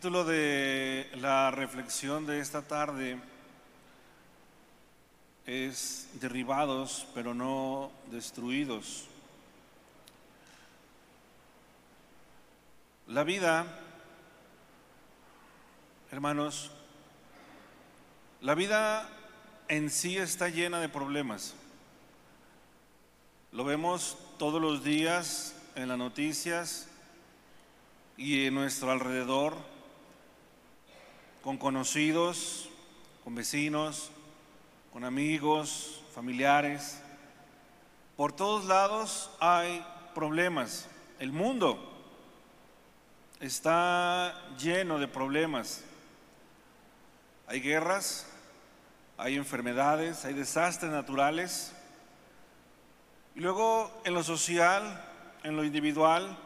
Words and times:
título 0.00 0.24
de 0.24 1.10
la 1.16 1.50
reflexión 1.50 2.24
de 2.24 2.40
esta 2.40 2.62
tarde 2.62 3.18
es 5.44 6.08
Derribados 6.14 7.06
pero 7.12 7.34
no 7.34 7.92
destruidos. 8.10 9.08
La 13.08 13.24
vida, 13.24 13.66
hermanos, 16.10 16.70
la 18.40 18.54
vida 18.54 19.06
en 19.68 19.90
sí 19.90 20.16
está 20.16 20.48
llena 20.48 20.80
de 20.80 20.88
problemas. 20.88 21.54
Lo 23.52 23.64
vemos 23.64 24.16
todos 24.38 24.62
los 24.62 24.82
días 24.82 25.54
en 25.74 25.88
las 25.88 25.98
noticias 25.98 26.88
y 28.16 28.46
en 28.46 28.54
nuestro 28.54 28.90
alrededor, 28.90 29.56
con 31.42 31.56
conocidos, 31.56 32.68
con 33.24 33.34
vecinos, 33.34 34.10
con 34.92 35.04
amigos, 35.04 36.02
familiares. 36.14 37.00
Por 38.16 38.32
todos 38.32 38.66
lados 38.66 39.30
hay 39.40 39.84
problemas. 40.14 40.88
El 41.18 41.32
mundo 41.32 41.78
está 43.40 44.34
lleno 44.58 44.98
de 44.98 45.08
problemas. 45.08 45.82
Hay 47.46 47.60
guerras, 47.60 48.26
hay 49.16 49.36
enfermedades, 49.36 50.24
hay 50.24 50.34
desastres 50.34 50.92
naturales. 50.92 51.72
Y 53.34 53.40
luego 53.40 53.90
en 54.04 54.14
lo 54.14 54.22
social, 54.22 55.02
en 55.42 55.56
lo 55.56 55.64
individual, 55.64 56.36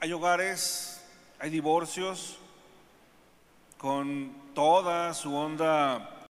hay 0.00 0.12
hogares, 0.12 1.02
hay 1.38 1.50
divorcios 1.50 2.38
con 3.78 4.34
toda 4.54 5.14
su 5.14 5.36
onda 5.36 6.26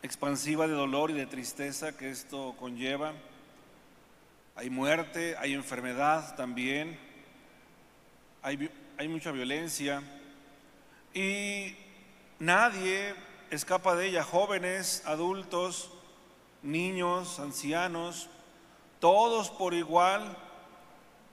expansiva 0.00 0.68
de 0.68 0.74
dolor 0.74 1.10
y 1.10 1.14
de 1.14 1.26
tristeza 1.26 1.96
que 1.96 2.08
esto 2.08 2.54
conlleva. 2.56 3.14
Hay 4.54 4.70
muerte, 4.70 5.36
hay 5.38 5.54
enfermedad 5.54 6.36
también, 6.36 6.96
hay, 8.42 9.08
mucha 9.08 9.32
violencia 9.32 10.02
y 11.12 11.76
nadie 12.38 13.14
escapa 13.50 13.96
de 13.96 14.06
ella, 14.06 14.22
jóvenes, 14.22 15.02
adultos, 15.04 15.90
niños, 16.62 17.40
ancianos, 17.40 18.28
todos 19.00 19.50
por 19.50 19.74
igual 19.74 20.36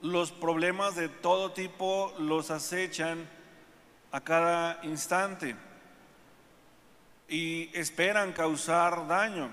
los 0.02 0.32
problemas 0.32 0.96
de 0.96 1.08
todo 1.08 1.52
tipo 1.52 2.12
los 2.18 2.50
acechan 2.50 3.35
a 4.12 4.20
cada 4.20 4.80
instante 4.84 5.56
y 7.28 7.70
esperan 7.76 8.32
causar 8.32 9.06
daño. 9.06 9.50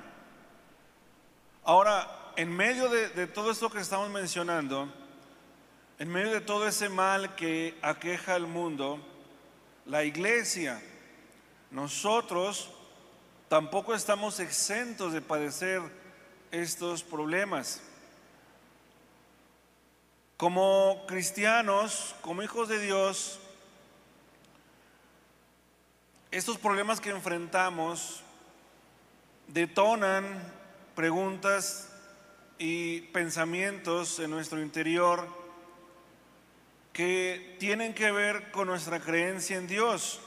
Ahora, 1.63 2.31
en 2.35 2.49
medio 2.55 2.89
de, 2.89 3.27
todo 3.27 3.51
esto 3.51 3.69
que 3.69 3.79
estamos 3.79 4.09
mencionando, 4.09 4.91
en 5.99 6.09
medio 6.09 6.31
de 6.31 6.41
todo 6.41 6.67
ese 6.67 6.89
mal 6.89 7.35
que 7.35 7.77
aqueja 7.81 8.35
al 8.35 8.47
mundo, 8.47 8.99
la 9.85 10.03
iglesia, 10.03 10.81
nosotros 11.71 12.71
tampoco 13.47 13.93
estamos 13.93 14.39
exentos 14.39 15.13
de 15.13 15.21
padecer 15.21 15.81
estos 16.51 17.03
problemas. 17.03 17.81
Como 20.37 21.05
cristianos, 21.07 22.15
como 22.21 22.43
hijos 22.43 22.67
de 22.67 22.79
Dios, 22.79 23.39
estos 26.33 26.57
problemas 26.57 26.99
que 26.99 27.11
enfrentamos 27.11 28.23
detonan 29.49 30.23
preguntas 30.95 31.93
y 32.57 33.01
pensamientos 33.01 34.17
en 34.17 34.31
nuestro 34.31 34.59
interior 34.59 35.27
que 36.91 37.55
tienen 37.59 37.93
que 37.93 38.11
ver 38.11 38.49
con 38.49 38.67
nuestra 38.67 38.99
creencia 38.99 39.57
en 39.57 39.67
Dios 39.67 40.21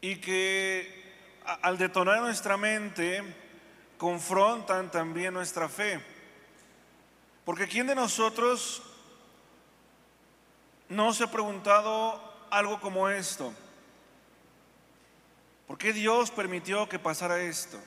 y 0.00 0.16
que 0.16 1.04
al 1.60 1.76
detonar 1.76 2.22
nuestra 2.22 2.56
mente 2.56 3.22
confrontan 3.98 4.90
también 4.90 5.34
nuestra 5.34 5.68
fe. 5.68 6.00
Porque 7.44 7.68
¿quién 7.68 7.88
de 7.88 7.94
nosotros 7.94 8.82
no 10.88 11.12
se 11.12 11.24
ha 11.24 11.30
preguntado 11.30 12.46
algo 12.48 12.80
como 12.80 13.10
esto? 13.10 13.52
¿Por 15.66 15.78
qué 15.78 15.92
Dios 15.92 16.30
permitió 16.30 16.88
que 16.88 16.98
pasara 16.98 17.40
esto? 17.40 17.78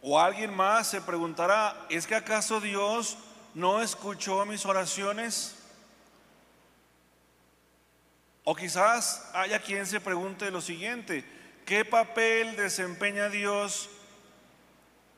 O 0.00 0.18
alguien 0.18 0.54
más 0.54 0.88
se 0.88 1.00
preguntará, 1.00 1.86
¿es 1.88 2.06
que 2.06 2.14
acaso 2.14 2.60
Dios 2.60 3.18
no 3.54 3.82
escuchó 3.82 4.44
mis 4.46 4.64
oraciones? 4.64 5.56
O 8.44 8.54
quizás 8.54 9.28
haya 9.34 9.60
quien 9.60 9.86
se 9.86 10.00
pregunte 10.00 10.50
lo 10.50 10.60
siguiente, 10.60 11.24
¿qué 11.66 11.84
papel 11.84 12.56
desempeña 12.56 13.28
Dios 13.28 13.90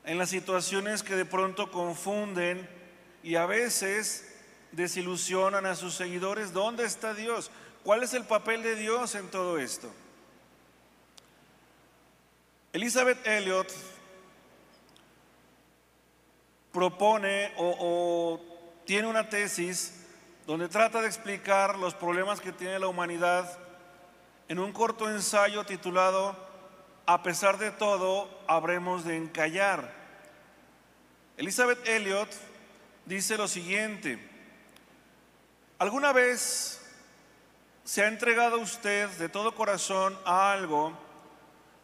en 0.03 0.17
las 0.17 0.29
situaciones 0.29 1.03
que 1.03 1.15
de 1.15 1.25
pronto 1.25 1.71
confunden 1.71 2.67
y 3.23 3.35
a 3.35 3.45
veces 3.45 4.31
desilusionan 4.71 5.65
a 5.65 5.75
sus 5.75 5.93
seguidores. 5.93 6.53
¿Dónde 6.53 6.85
está 6.85 7.13
Dios? 7.13 7.51
¿Cuál 7.83 8.03
es 8.03 8.13
el 8.13 8.25
papel 8.25 8.61
de 8.61 8.75
Dios 8.75 9.15
en 9.15 9.27
todo 9.29 9.57
esto? 9.57 9.91
Elizabeth 12.73 13.25
Elliot 13.25 13.67
propone 16.71 17.51
o, 17.57 18.39
tiene 18.85 19.07
una 19.07 19.29
tesis 19.29 20.05
donde 20.45 20.69
trata 20.69 21.01
de 21.01 21.07
explicar 21.07 21.77
los 21.77 21.95
problemas 21.95 22.39
que 22.39 22.51
tiene 22.51 22.79
la 22.79 22.87
humanidad 22.87 23.57
en 24.47 24.59
un 24.59 24.71
corto 24.71 25.09
ensayo 25.09 25.65
titulado 25.65 26.35
a 27.05 27.23
pesar 27.23 27.57
de 27.57 27.71
todo, 27.71 28.29
habremos 28.47 29.03
de 29.03 29.17
encallar. 29.17 29.91
Elizabeth 31.35 31.85
Elliot 31.87 32.29
dice 33.05 33.37
lo 33.37 33.47
siguiente, 33.47 34.19
¿alguna 35.79 36.13
vez 36.13 36.80
se 37.91 38.01
ha 38.01 38.07
entregado 38.07 38.57
usted 38.57 39.09
de 39.17 39.27
todo 39.27 39.53
corazón 39.53 40.17
a 40.23 40.53
algo, 40.53 40.97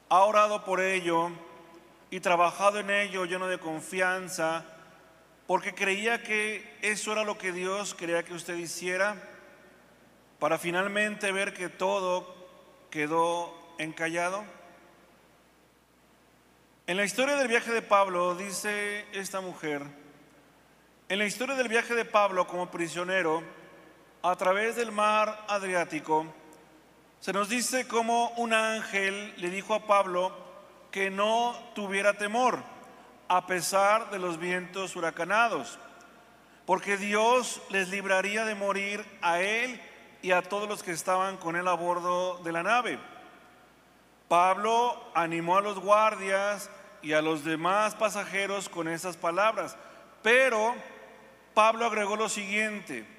ha 0.08 0.24
orado 0.24 0.64
por 0.64 0.80
ello 0.80 1.32
y 2.10 2.22
trabajado 2.22 2.80
en 2.80 2.90
ello 2.90 3.26
lleno 3.26 3.50
de 3.50 3.60
confianza, 3.60 4.64
porque 5.48 5.76
creía 5.76 6.24
que 6.24 6.78
eso 6.82 7.12
era 7.12 7.26
lo 7.26 7.38
que 7.38 7.52
Dios 7.52 7.94
quería 7.94 8.24
que 8.24 8.34
usted 8.34 8.56
hiciera, 8.56 9.22
para 10.40 10.58
finalmente 10.58 11.30
ver 11.34 11.54
que 11.54 11.68
todo 11.68 12.34
quedó 12.90 13.54
encallado? 13.78 14.46
En 16.88 16.96
la 16.96 17.04
historia 17.04 17.36
del 17.36 17.50
viaje 17.50 17.74
de 17.74 17.82
Pablo, 17.82 18.34
dice 18.34 19.06
esta 19.12 19.42
mujer, 19.42 19.82
en 21.10 21.20
la 21.20 21.26
historia 21.26 21.56
del 21.56 21.68
viaje 21.68 21.96
de 21.96 22.06
Pablo 22.06 22.48
como 22.48 22.72
prisionero 22.72 23.57
a 24.30 24.36
través 24.36 24.76
del 24.76 24.92
mar 24.92 25.46
Adriático, 25.48 26.26
se 27.22 27.32
nos 27.32 27.48
dice 27.48 27.88
cómo 27.88 28.32
un 28.32 28.54
ángel 28.54 29.34
le 29.38 29.50
dijo 29.50 29.74
a 29.74 29.88
Pablo 29.88 30.36
que 30.92 31.10
no 31.10 31.56
tuviera 31.74 32.14
temor 32.14 32.60
a 33.30 33.48
pesar 33.48 34.10
de 34.10 34.20
los 34.20 34.38
vientos 34.38 34.98
huracanados, 34.98 35.80
porque 36.66 36.98
Dios 36.98 37.62
les 37.70 37.88
libraría 37.88 38.44
de 38.44 38.54
morir 38.54 39.06
a 39.22 39.40
él 39.40 39.82
y 40.22 40.32
a 40.32 40.42
todos 40.42 40.68
los 40.68 40.84
que 40.84 40.92
estaban 40.92 41.38
con 41.38 41.56
él 41.56 41.66
a 41.66 41.74
bordo 41.74 42.40
de 42.44 42.52
la 42.52 42.64
nave. 42.64 43.00
Pablo 44.28 45.10
animó 45.16 45.56
a 45.56 45.62
los 45.62 45.80
guardias 45.80 46.70
y 47.02 47.14
a 47.14 47.22
los 47.22 47.46
demás 47.46 47.96
pasajeros 47.96 48.68
con 48.68 48.90
esas 48.90 49.16
palabras, 49.16 49.78
pero 50.22 50.76
Pablo 51.54 51.86
agregó 51.86 52.18
lo 52.18 52.28
siguiente, 52.28 53.17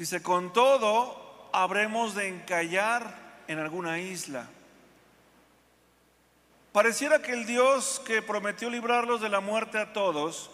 dice, 0.00 0.22
con 0.22 0.50
todo 0.50 1.50
habremos 1.52 2.14
de 2.14 2.28
encallar 2.28 3.42
en 3.48 3.58
alguna 3.58 3.98
isla. 3.98 4.48
Pareciera 6.72 7.20
que 7.20 7.32
el 7.32 7.44
Dios 7.44 8.00
que 8.06 8.22
prometió 8.22 8.70
librarlos 8.70 9.20
de 9.20 9.28
la 9.28 9.40
muerte 9.40 9.76
a 9.76 9.92
todos, 9.92 10.50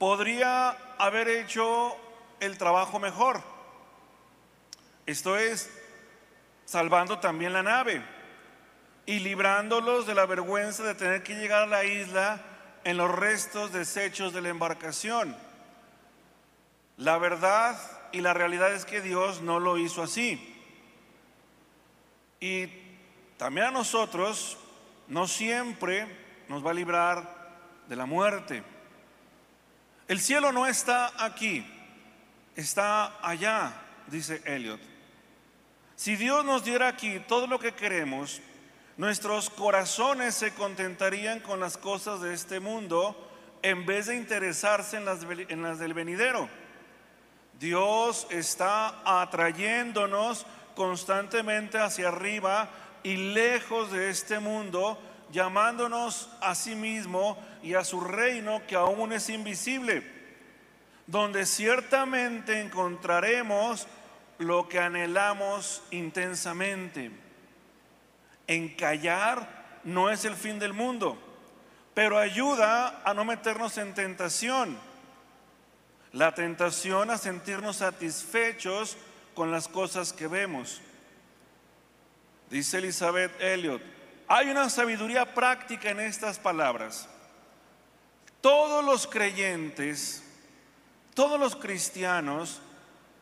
podría 0.00 0.70
haber 0.98 1.28
hecho 1.28 1.96
el 2.40 2.58
trabajo 2.58 2.98
mejor. 2.98 3.40
Esto 5.06 5.36
es, 5.36 5.70
salvando 6.64 7.20
también 7.20 7.52
la 7.52 7.62
nave 7.62 8.04
y 9.06 9.20
librándolos 9.20 10.04
de 10.04 10.16
la 10.16 10.26
vergüenza 10.26 10.82
de 10.82 10.96
tener 10.96 11.22
que 11.22 11.36
llegar 11.36 11.62
a 11.62 11.66
la 11.66 11.84
isla 11.84 12.40
en 12.82 12.96
los 12.96 13.08
restos 13.08 13.70
desechos 13.70 14.32
de 14.32 14.40
la 14.40 14.48
embarcación. 14.48 15.36
La 16.96 17.18
verdad 17.18 17.78
y 18.12 18.20
la 18.20 18.34
realidad 18.34 18.72
es 18.72 18.84
que 18.84 19.00
Dios 19.00 19.40
no 19.40 19.60
lo 19.60 19.78
hizo 19.78 20.02
así. 20.02 20.54
Y 22.40 22.68
también 23.36 23.66
a 23.68 23.70
nosotros 23.70 24.58
no 25.08 25.26
siempre 25.26 26.06
nos 26.48 26.64
va 26.64 26.70
a 26.70 26.74
librar 26.74 27.36
de 27.88 27.96
la 27.96 28.06
muerte. 28.06 28.62
El 30.08 30.20
cielo 30.20 30.52
no 30.52 30.66
está 30.66 31.12
aquí, 31.24 31.66
está 32.54 33.18
allá, 33.26 33.72
dice 34.06 34.42
Elliot. 34.44 34.80
Si 35.96 36.16
Dios 36.16 36.44
nos 36.44 36.64
diera 36.64 36.88
aquí 36.88 37.20
todo 37.26 37.46
lo 37.46 37.58
que 37.58 37.72
queremos, 37.72 38.40
nuestros 38.96 39.50
corazones 39.50 40.34
se 40.34 40.54
contentarían 40.54 41.40
con 41.40 41.58
las 41.58 41.76
cosas 41.76 42.20
de 42.20 42.34
este 42.34 42.60
mundo 42.60 43.30
en 43.62 43.84
vez 43.86 44.06
de 44.06 44.16
interesarse 44.16 44.96
en 44.96 45.04
las, 45.04 45.20
en 45.22 45.62
las 45.62 45.78
del 45.78 45.94
venidero. 45.94 46.48
Dios 47.58 48.26
está 48.30 49.00
atrayéndonos 49.04 50.46
constantemente 50.74 51.78
hacia 51.78 52.08
arriba 52.08 52.68
y 53.02 53.16
lejos 53.32 53.90
de 53.92 54.10
este 54.10 54.38
mundo, 54.40 54.98
llamándonos 55.32 56.28
a 56.40 56.54
sí 56.54 56.74
mismo 56.74 57.38
y 57.62 57.74
a 57.74 57.84
su 57.84 58.00
reino 58.00 58.62
que 58.66 58.76
aún 58.76 59.12
es 59.12 59.30
invisible, 59.30 60.02
donde 61.06 61.46
ciertamente 61.46 62.60
encontraremos 62.60 63.86
lo 64.38 64.68
que 64.68 64.78
anhelamos 64.78 65.82
intensamente. 65.90 67.10
Encallar 68.46 69.80
no 69.84 70.10
es 70.10 70.24
el 70.24 70.34
fin 70.34 70.58
del 70.58 70.74
mundo, 70.74 71.16
pero 71.94 72.18
ayuda 72.18 73.02
a 73.04 73.14
no 73.14 73.24
meternos 73.24 73.78
en 73.78 73.94
tentación. 73.94 74.78
La 76.16 76.34
tentación 76.34 77.10
a 77.10 77.18
sentirnos 77.18 77.76
satisfechos 77.76 78.96
con 79.34 79.50
las 79.50 79.68
cosas 79.68 80.14
que 80.14 80.26
vemos. 80.26 80.80
Dice 82.48 82.78
Elizabeth 82.78 83.38
Elliot, 83.38 83.82
hay 84.26 84.48
una 84.48 84.70
sabiduría 84.70 85.34
práctica 85.34 85.90
en 85.90 86.00
estas 86.00 86.38
palabras. 86.38 87.06
Todos 88.40 88.82
los 88.82 89.06
creyentes, 89.06 90.24
todos 91.12 91.38
los 91.38 91.54
cristianos, 91.54 92.62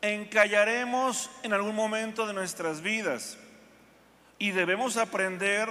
encallaremos 0.01 1.29
en 1.43 1.51
algún 1.51 1.75
momento 1.75 2.25
de 2.25 2.33
nuestras 2.33 2.79
vidas 2.79 3.37
y 4.39 4.51
debemos 4.51 4.95
aprender 4.95 5.67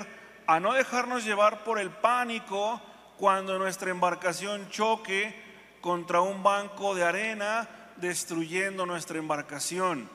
a 0.46 0.60
no 0.60 0.74
dejarnos 0.74 1.24
llevar 1.24 1.64
por 1.64 1.78
el 1.78 1.88
pánico 1.88 2.82
cuando 3.16 3.58
nuestra 3.58 3.90
embarcación 3.90 4.68
choque 4.68 5.42
contra 5.84 6.22
un 6.22 6.42
banco 6.42 6.94
de 6.94 7.04
arena 7.04 7.69
destruyendo 7.96 8.86
nuestra 8.86 9.19
embarcación. 9.19 10.08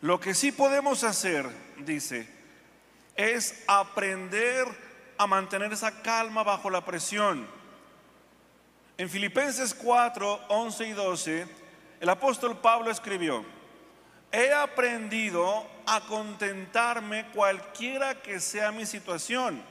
Lo 0.00 0.18
que 0.18 0.32
sí 0.32 0.52
podemos 0.52 1.04
hacer, 1.04 1.46
dice, 1.80 2.26
es 3.14 3.62
aprender 3.66 4.66
a 5.18 5.26
mantener 5.26 5.70
esa 5.70 6.00
calma 6.00 6.42
bajo 6.42 6.70
la 6.70 6.82
presión. 6.82 7.46
En 8.96 9.10
Filipenses 9.10 9.74
4, 9.74 10.46
11 10.48 10.88
y 10.88 10.92
12, 10.92 11.46
el 12.00 12.08
apóstol 12.08 12.56
Pablo 12.56 12.90
escribió, 12.90 13.44
he 14.32 14.50
aprendido 14.50 15.66
a 15.84 16.00
contentarme 16.08 17.26
cualquiera 17.34 18.22
que 18.22 18.40
sea 18.40 18.72
mi 18.72 18.86
situación. 18.86 19.62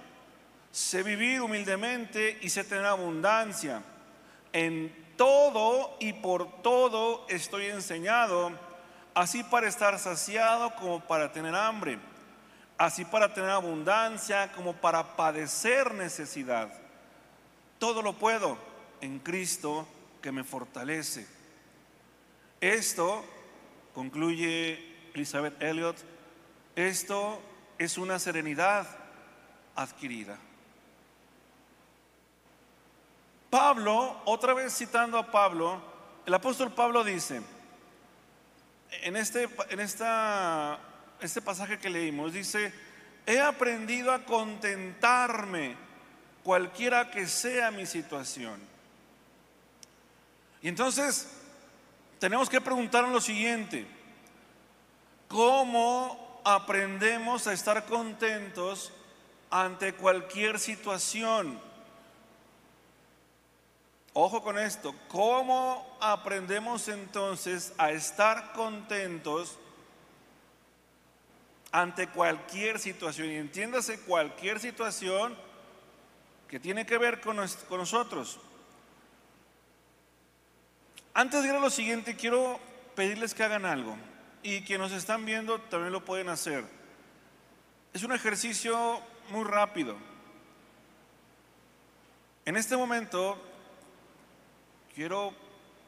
Sé 0.71 1.01
vivir 1.01 1.41
humildemente 1.41 2.37
y 2.43 2.49
sé 2.49 2.63
tener 2.63 2.85
abundancia. 2.85 3.81
En 4.55 4.95
todo 5.17 5.97
y 5.99 6.13
por 6.13 6.61
todo 6.61 7.25
estoy 7.27 7.65
enseñado 7.65 8.53
así 9.13 9.43
para 9.43 9.67
estar 9.67 9.99
saciado 9.99 10.73
como 10.75 11.01
para 11.01 11.33
tener 11.33 11.53
hambre, 11.53 11.99
así 12.77 13.03
para 13.03 13.33
tener 13.33 13.49
abundancia 13.49 14.53
como 14.53 14.73
para 14.73 15.17
padecer 15.17 15.93
necesidad. 15.93 16.69
Todo 17.79 18.01
lo 18.01 18.13
puedo 18.13 18.57
en 19.01 19.19
Cristo 19.19 19.85
que 20.21 20.31
me 20.31 20.45
fortalece. 20.45 21.27
Esto, 22.61 23.25
concluye 23.93 25.11
Elizabeth 25.13 25.61
Elliot, 25.61 25.97
esto 26.77 27.41
es 27.77 27.97
una 27.97 28.19
serenidad 28.19 28.87
adquirida. 29.75 30.37
Pablo, 33.55 34.21
otra 34.25 34.53
vez 34.53 34.75
citando 34.77 35.17
a 35.17 35.31
Pablo, 35.31 35.81
el 36.25 36.33
apóstol 36.33 36.73
Pablo 36.73 37.05
dice, 37.05 37.41
en 38.91 39.15
este, 39.15 39.47
en 39.69 39.79
esta, 39.79 40.77
este 41.21 41.41
pasaje 41.41 41.79
que 41.79 41.89
leímos, 41.89 42.33
dice, 42.33 42.73
he 43.25 43.39
aprendido 43.39 44.11
a 44.11 44.25
contentarme 44.25 45.77
cualquiera 46.43 47.09
que 47.09 47.27
sea 47.27 47.71
mi 47.71 47.85
situación. 47.85 48.59
Y 50.61 50.67
entonces 50.67 51.31
tenemos 52.19 52.49
que 52.49 52.59
preguntarnos 52.59 53.13
lo 53.13 53.21
siguiente, 53.21 53.87
¿cómo 55.29 56.41
aprendemos 56.43 57.47
a 57.47 57.53
estar 57.53 57.85
contentos 57.85 58.91
ante 59.49 59.93
cualquier 59.93 60.59
situación? 60.59 61.57
Ojo 64.17 64.41
con 64.41 64.57
esto, 64.57 64.95
¿cómo 65.09 65.97
aprendemos 65.99 66.87
entonces 66.87 67.73
a 67.77 67.91
estar 67.91 68.53
contentos 68.53 69.59
ante 71.69 72.07
cualquier 72.07 72.79
situación? 72.79 73.29
Y 73.29 73.35
entiéndase 73.35 73.99
cualquier 73.99 74.61
situación 74.61 75.35
que 76.47 76.61
tiene 76.61 76.85
que 76.85 76.97
ver 76.97 77.19
con, 77.19 77.35
nosotros. 77.35 78.39
Antes 81.13 81.43
de 81.43 81.49
ir 81.49 81.55
a 81.55 81.59
lo 81.59 81.69
siguiente, 81.69 82.15
quiero 82.15 82.57
pedirles 82.95 83.33
que 83.33 83.43
hagan 83.43 83.65
algo. 83.65 83.97
Y 84.43 84.61
quienes 84.61 84.91
nos 84.91 84.97
están 84.97 85.25
viendo 85.25 85.59
también 85.59 85.91
lo 85.91 86.05
pueden 86.05 86.29
hacer. 86.29 86.63
Es 87.91 88.01
un 88.01 88.13
ejercicio 88.13 89.01
muy 89.31 89.43
rápido. 89.43 89.97
En 92.45 92.55
este 92.55 92.77
momento 92.77 93.51
quiero 94.95 95.33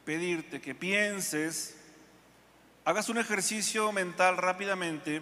pedirte 0.04 0.60
que 0.60 0.76
pienses, 0.76 1.78
hagas 2.84 3.08
un 3.08 3.18
ejercicio 3.18 3.92
mental 3.94 4.36
rápidamente 4.36 5.22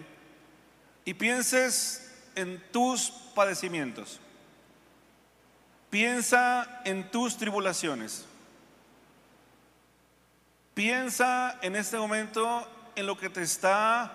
y 1.04 1.14
pienses 1.14 2.12
en 2.34 2.60
tus 2.72 3.10
padecimientos. 3.34 4.20
Piensa 5.88 6.82
en 6.84 7.08
tus 7.12 7.36
tribulaciones. 7.36 8.26
Piensa 10.74 11.56
en 11.62 11.76
este 11.76 11.96
momento 11.96 12.68
en 12.96 13.06
lo 13.06 13.16
que 13.16 13.30
te 13.30 13.42
está 13.42 14.12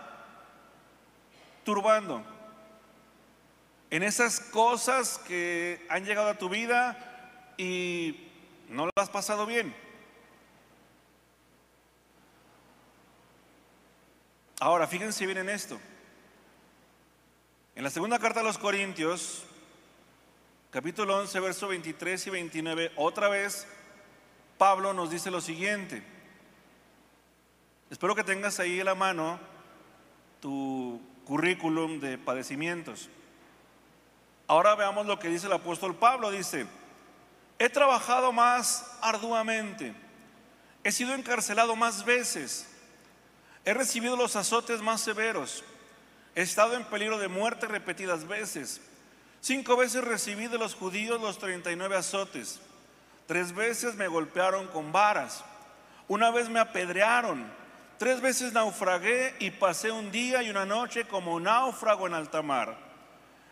turbando. 1.64 2.24
En 3.90 4.04
esas 4.04 4.42
cosas 4.42 5.18
que 5.18 5.86
han 5.90 6.04
llegado 6.04 6.30
a 6.30 6.38
tu 6.38 6.50
vida 6.50 7.54
y 7.58 8.31
no 8.72 8.86
lo 8.86 8.92
has 8.96 9.10
pasado 9.10 9.46
bien. 9.46 9.76
Ahora, 14.60 14.88
fíjense 14.88 15.26
bien 15.26 15.40
en 15.40 15.50
esto. 15.50 15.80
En 17.76 17.84
la 17.84 17.90
segunda 17.90 18.20
carta 18.20 18.40
a 18.40 18.44
los 18.44 18.58
Corintios, 18.58 19.44
capítulo 20.72 21.18
11, 21.20 21.40
verso 21.40 21.68
23 21.68 22.28
y 22.28 22.30
29, 22.30 22.92
otra 22.96 23.28
vez 23.28 23.68
Pablo 24.58 24.94
nos 24.94 25.10
dice 25.10 25.32
lo 25.32 25.42
siguiente. 25.42 26.04
Espero 27.90 28.16
que 28.16 28.24
tengas 28.24 28.60
ahí 28.60 28.80
en 28.80 28.86
la 28.86 28.96
mano 28.96 29.40
tu 30.40 31.02
currículum 31.26 32.00
de 32.00 32.18
padecimientos. 32.18 33.10
Ahora 34.48 34.76
veamos 34.76 35.06
lo 35.08 35.20
que 35.20 35.28
dice 35.28 35.48
el 35.48 35.54
apóstol 35.54 35.96
Pablo. 35.96 36.32
Dice, 36.32 36.68
He 37.62 37.70
trabajado 37.70 38.32
más 38.32 38.84
arduamente. 39.02 39.94
He 40.84 40.92
sido 40.92 41.14
encarcelado 41.14 41.76
más 41.76 42.06
veces. 42.06 42.66
He 43.66 43.76
recibido 43.76 44.16
los 44.16 44.36
azotes 44.36 44.82
más 44.82 45.02
severos. 45.02 45.64
He 46.34 46.42
estado 46.42 46.74
en 46.74 46.84
peligro 46.86 47.20
de 47.20 47.28
muerte 47.28 47.68
repetidas 47.68 48.28
veces. 48.28 48.82
Cinco 49.42 49.78
veces 49.78 50.04
recibí 50.04 50.48
de 50.48 50.58
los 50.58 50.74
judíos 50.74 51.22
los 51.22 51.38
39 51.38 51.98
azotes. 51.98 52.60
Tres 53.28 53.54
veces 53.54 53.94
me 53.94 54.08
golpearon 54.08 54.66
con 54.70 54.92
varas. 54.92 55.44
Una 56.08 56.32
vez 56.32 56.50
me 56.50 56.60
apedrearon. 56.60 57.46
Tres 58.00 58.22
veces 58.22 58.54
naufragué 58.54 59.36
y 59.38 59.52
pasé 59.52 59.92
un 59.92 60.12
día 60.12 60.42
y 60.42 60.50
una 60.50 60.66
noche 60.66 61.08
como 61.08 61.40
náufrago 61.40 62.08
en 62.08 62.16
alta 62.16 62.42
mar. 62.42 62.91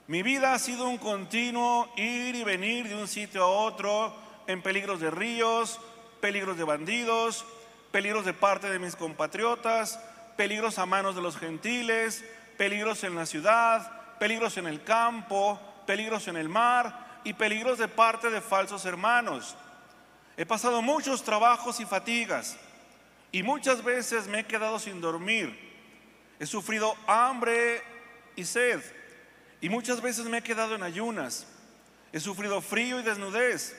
Mi 0.09 0.23
vida 0.23 0.55
ha 0.55 0.57
sido 0.57 0.89
un 0.89 0.97
continuo 0.97 1.87
ir 1.95 2.33
y 2.33 2.43
venir 2.43 2.89
de 2.89 2.95
un 2.95 3.07
sitio 3.07 3.43
a 3.43 3.47
otro 3.47 4.11
en 4.47 4.63
peligros 4.63 4.99
de 4.99 5.11
ríos, 5.11 5.79
peligros 6.19 6.57
de 6.57 6.63
bandidos, 6.63 7.45
peligros 7.91 8.25
de 8.25 8.33
parte 8.33 8.71
de 8.71 8.79
mis 8.79 8.95
compatriotas, 8.95 9.99
peligros 10.35 10.79
a 10.79 10.87
manos 10.87 11.13
de 11.13 11.21
los 11.21 11.37
gentiles, 11.37 12.25
peligros 12.57 13.03
en 13.03 13.13
la 13.13 13.27
ciudad, 13.27 14.17
peligros 14.17 14.57
en 14.57 14.65
el 14.65 14.83
campo, 14.83 15.59
peligros 15.85 16.27
en 16.27 16.37
el 16.37 16.49
mar 16.49 17.21
y 17.23 17.33
peligros 17.33 17.77
de 17.77 17.87
parte 17.87 18.31
de 18.31 18.41
falsos 18.41 18.85
hermanos. 18.85 19.55
He 20.37 20.45
pasado 20.47 20.81
muchos 20.81 21.21
trabajos 21.23 21.79
y 21.81 21.85
fatigas 21.85 22.57
y 23.31 23.43
muchas 23.43 23.83
veces 23.83 24.27
me 24.27 24.39
he 24.39 24.45
quedado 24.47 24.79
sin 24.79 25.01
dormir. 25.01 25.55
He 26.39 26.47
sufrido 26.47 26.95
hambre 27.05 27.83
y 28.35 28.43
sed 28.43 28.81
y 29.61 29.69
muchas 29.69 30.01
veces 30.01 30.25
me 30.25 30.37
he 30.37 30.43
quedado 30.43 30.75
en 30.75 30.83
ayunas. 30.83 31.45
He 32.11 32.19
sufrido 32.19 32.61
frío 32.61 32.99
y 32.99 33.03
desnudez. 33.03 33.75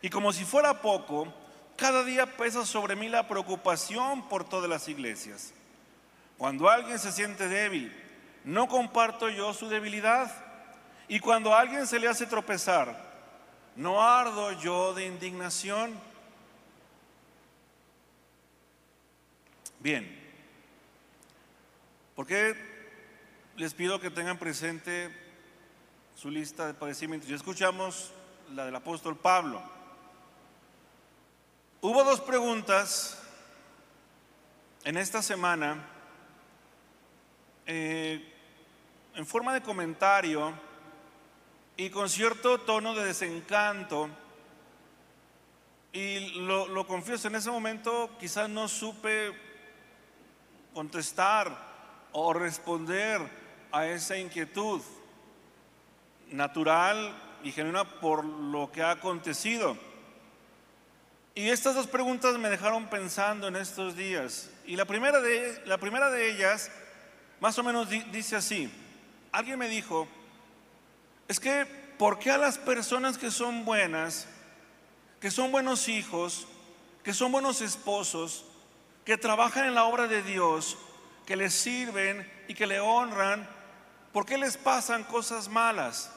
Y 0.00 0.08
como 0.08 0.32
si 0.32 0.44
fuera 0.44 0.80
poco, 0.80 1.32
cada 1.76 2.04
día 2.04 2.36
pesa 2.36 2.64
sobre 2.64 2.96
mí 2.96 3.08
la 3.08 3.28
preocupación 3.28 4.28
por 4.28 4.48
todas 4.48 4.70
las 4.70 4.88
iglesias. 4.88 5.52
Cuando 6.38 6.68
alguien 6.68 6.98
se 6.98 7.12
siente 7.12 7.48
débil, 7.48 7.92
no 8.44 8.68
comparto 8.68 9.28
yo 9.28 9.52
su 9.52 9.68
debilidad. 9.68 10.30
Y 11.08 11.20
cuando 11.20 11.54
alguien 11.54 11.86
se 11.86 11.98
le 11.98 12.08
hace 12.08 12.26
tropezar, 12.26 13.04
no 13.74 14.02
ardo 14.02 14.52
yo 14.52 14.94
de 14.94 15.06
indignación. 15.06 15.92
Bien, 19.80 20.08
¿por 22.14 22.26
qué 22.26 22.65
les 23.56 23.72
pido 23.72 23.98
que 23.98 24.10
tengan 24.10 24.38
presente 24.38 25.10
su 26.14 26.30
lista 26.30 26.66
de 26.66 26.74
padecimientos? 26.74 27.28
Ya 27.28 27.36
escuchamos 27.36 28.12
la 28.54 28.66
del 28.66 28.76
apóstol 28.76 29.16
Pablo. 29.16 29.62
Hubo 31.80 32.04
dos 32.04 32.20
preguntas 32.20 33.22
en 34.84 34.98
esta 34.98 35.22
semana 35.22 35.86
eh, 37.64 38.32
en 39.14 39.26
forma 39.26 39.54
de 39.54 39.62
comentario 39.62 40.52
y 41.78 41.88
con 41.88 42.10
cierto 42.10 42.58
tono 42.58 42.94
de 42.94 43.06
desencanto. 43.06 44.10
Y 45.92 46.40
lo, 46.40 46.68
lo 46.68 46.86
confieso, 46.86 47.28
en 47.28 47.36
ese 47.36 47.50
momento 47.50 48.10
quizás 48.20 48.50
no 48.50 48.68
supe 48.68 49.32
contestar 50.74 51.56
o 52.12 52.34
responder 52.34 53.45
a 53.72 53.86
esa 53.86 54.16
inquietud 54.16 54.80
natural 56.30 57.14
y 57.42 57.52
genuina 57.52 57.84
por 57.84 58.24
lo 58.24 58.70
que 58.72 58.82
ha 58.82 58.90
acontecido. 58.90 59.76
Y 61.34 61.50
estas 61.50 61.74
dos 61.74 61.86
preguntas 61.86 62.38
me 62.38 62.48
dejaron 62.48 62.88
pensando 62.88 63.48
en 63.48 63.56
estos 63.56 63.96
días. 63.96 64.50
Y 64.64 64.76
la 64.76 64.86
primera 64.86 65.20
de, 65.20 65.62
la 65.66 65.78
primera 65.78 66.10
de 66.10 66.30
ellas, 66.30 66.70
más 67.40 67.58
o 67.58 67.62
menos 67.62 67.88
dice 67.90 68.36
así. 68.36 68.70
Alguien 69.32 69.58
me 69.58 69.68
dijo, 69.68 70.08
es 71.28 71.38
que, 71.38 71.66
¿por 71.98 72.18
qué 72.18 72.30
a 72.30 72.38
las 72.38 72.56
personas 72.56 73.18
que 73.18 73.30
son 73.30 73.66
buenas, 73.66 74.26
que 75.20 75.30
son 75.30 75.52
buenos 75.52 75.88
hijos, 75.88 76.46
que 77.04 77.12
son 77.12 77.30
buenos 77.32 77.60
esposos, 77.60 78.46
que 79.04 79.18
trabajan 79.18 79.66
en 79.66 79.74
la 79.74 79.84
obra 79.84 80.08
de 80.08 80.22
Dios, 80.22 80.78
que 81.26 81.36
les 81.36 81.52
sirven 81.52 82.28
y 82.48 82.54
que 82.54 82.66
le 82.66 82.80
honran, 82.80 83.48
¿por 84.16 84.24
qué 84.24 84.38
les 84.38 84.56
pasan 84.56 85.04
cosas 85.04 85.46
malas? 85.46 86.10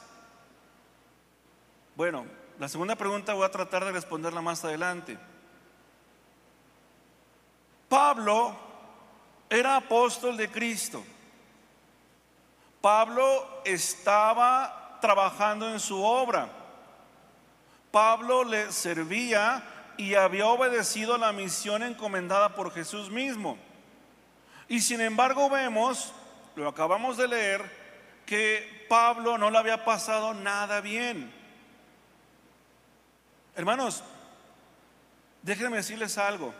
Bueno, 1.94 2.24
la 2.58 2.66
segunda 2.66 2.96
pregunta 2.96 3.34
voy 3.34 3.44
a 3.44 3.50
tratar 3.50 3.84
de 3.84 3.92
responderla 3.92 4.40
más 4.40 4.64
adelante. 4.64 5.18
Pablo 7.90 8.56
era 9.50 9.76
apóstol 9.76 10.38
de 10.38 10.50
Cristo. 10.50 11.04
Pablo 12.80 13.60
estaba 13.66 14.96
trabajando 15.02 15.68
en 15.68 15.78
su 15.78 16.02
obra. 16.02 16.48
Pablo 17.90 18.44
le 18.44 18.72
servía 18.72 19.62
y 19.98 20.14
había 20.14 20.46
obedecido 20.46 21.18
la 21.18 21.32
misión 21.32 21.82
encomendada 21.82 22.54
por 22.54 22.72
Jesús 22.72 23.10
mismo. 23.10 23.58
Y 24.68 24.80
sin 24.80 25.02
embargo 25.02 25.50
vemos, 25.50 26.14
lo 26.56 26.66
acabamos 26.66 27.18
de 27.18 27.28
leer, 27.28 27.79
que 28.26 28.86
Pablo 28.88 29.38
no 29.38 29.50
le 29.50 29.58
había 29.58 29.84
pasado 29.84 30.34
nada 30.34 30.80
bien. 30.80 31.32
Hermanos, 33.56 34.02
déjenme 35.42 35.78
decirles 35.78 36.18
algo. 36.18 36.54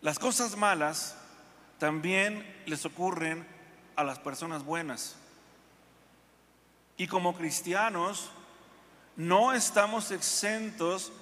Las 0.00 0.18
cosas 0.18 0.56
malas 0.56 1.16
también 1.78 2.62
les 2.66 2.84
ocurren 2.84 3.46
a 3.96 4.04
las 4.04 4.18
personas 4.18 4.64
buenas. 4.64 5.16
Y 6.96 7.06
como 7.06 7.36
cristianos 7.36 8.30
no 9.16 9.52
estamos 9.52 10.10
exentos 10.10 11.12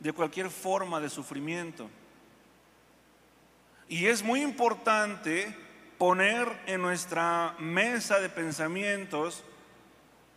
de 0.00 0.12
cualquier 0.12 0.50
forma 0.50 1.00
de 1.00 1.10
sufrimiento. 1.10 1.88
Y 3.88 4.06
es 4.06 4.22
muy 4.22 4.42
importante 4.42 5.65
poner 5.98 6.48
en 6.66 6.82
nuestra 6.82 7.54
mesa 7.58 8.20
de 8.20 8.28
pensamientos 8.28 9.44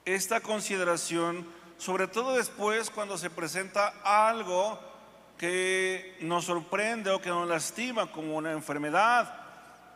esta 0.05 0.41
consideración 0.41 1.45
sobre 1.79 2.07
todo 2.07 2.35
después 2.35 2.89
cuando 2.89 3.17
se 3.17 3.29
presenta 3.29 3.93
algo 4.03 4.77
que 5.37 6.17
nos 6.19 6.43
sorprende 6.43 7.09
o 7.09 7.21
que 7.21 7.29
nos 7.29 7.47
lastima, 7.47 8.11
como 8.11 8.35
una 8.35 8.51
enfermedad 8.51 9.33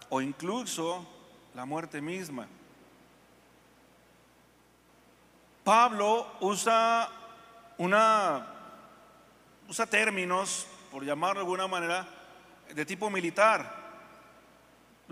o 0.08 0.22
incluso 0.22 1.06
la 1.54 1.66
muerte 1.66 2.00
misma. 2.00 2.48
Pablo 5.66 6.26
usa 6.40 7.10
una 7.78 8.48
usa 9.68 9.86
términos, 9.86 10.66
por 10.90 11.04
llamarlo 11.04 11.42
de 11.42 11.46
alguna 11.46 11.68
manera, 11.68 12.08
de 12.74 12.86
tipo 12.86 13.10
militar. 13.10 13.83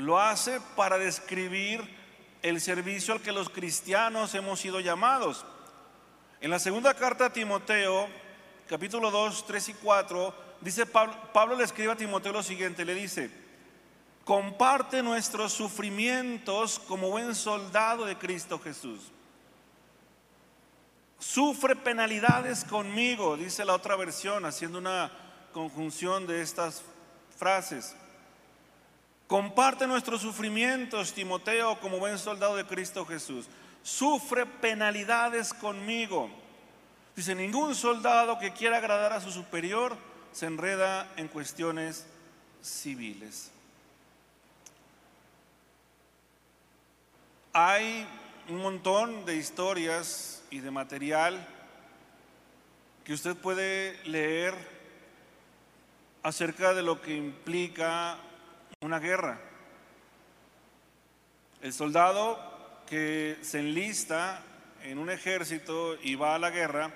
Lo 0.02 0.20
hace 0.20 0.60
para 0.76 0.98
describir 0.98 1.80
el 2.42 2.60
servicio 2.60 3.14
al 3.14 3.22
que 3.22 3.32
los 3.32 3.50
cristianos 3.50 4.34
hemos 4.34 4.60
sido 4.60 4.80
llamados. 4.80 5.46
En 6.40 6.50
la 6.50 6.58
segunda 6.58 6.96
carta 6.96 7.28
a 7.28 7.34
Timoteo, 7.34 8.08
capítulo 8.68 9.12
2, 9.12 9.46
3 9.46 9.70
y 9.70 9.74
4, 9.76 10.34
dice 10.62 10.88
Pablo, 10.88 11.16
Pablo 11.32 11.56
le 11.56 11.66
escribe 11.66 11.92
a 11.92 11.96
Timoteo 11.96 12.34
lo 12.34 12.42
siguiente, 12.42 12.84
le 12.84 12.96
dice, 12.96 13.30
comparte 14.26 15.04
nuestros 15.04 15.54
sufrimientos 15.54 16.80
como 16.80 17.12
buen 17.12 17.36
soldado 17.36 18.06
de 18.06 18.18
Cristo 18.18 18.60
Jesús. 18.60 19.02
Sufre 21.20 21.76
penalidades 21.76 22.64
conmigo, 22.64 23.38
dice 23.38 23.64
la 23.66 23.76
otra 23.76 23.96
versión, 23.96 24.46
haciendo 24.46 24.80
una 24.80 25.12
conjunción 25.54 26.26
de 26.26 26.42
estas 26.42 26.82
frases. 27.38 27.96
Comparte 29.32 29.88
nuestros 29.88 30.20
sufrimientos, 30.20 31.14
Timoteo, 31.14 31.80
como 31.80 32.00
buen 32.00 32.20
soldado 32.20 32.58
de 32.58 32.66
Cristo 32.66 33.06
Jesús 33.06 33.48
sufre 33.82 34.46
penalidades 34.46 35.54
conmigo. 35.54 36.30
Dice, 37.16 37.34
ningún 37.34 37.74
soldado 37.74 38.38
que 38.40 38.52
quiera 38.52 38.76
agradar 38.76 39.14
a 39.14 39.22
su 39.22 39.32
superior 39.32 39.96
se 40.34 40.48
enreda 40.48 41.10
en 41.16 41.30
cuestiones 41.30 42.06
civiles. 42.62 43.52
Hay 47.54 48.06
un 48.50 48.58
montón 48.58 49.24
de 49.24 49.38
historias 49.38 50.44
y 50.52 50.60
de 50.60 50.72
material 50.72 51.48
que 53.06 53.14
usted 53.14 53.38
puede 53.38 53.98
leer 54.04 54.54
acerca 56.22 56.74
de 56.74 56.82
lo 56.82 57.02
que 57.02 57.16
implica 57.16 58.18
una 58.82 59.00
guerra. 59.00 59.40
El 61.62 61.72
soldado 61.72 62.40
que 62.88 63.38
se 63.44 63.60
enlista 63.60 64.42
en 64.82 64.98
un 64.98 65.12
ejército 65.12 65.96
y 66.02 66.16
va 66.16 66.34
a 66.34 66.40
la 66.40 66.50
guerra, 66.50 66.92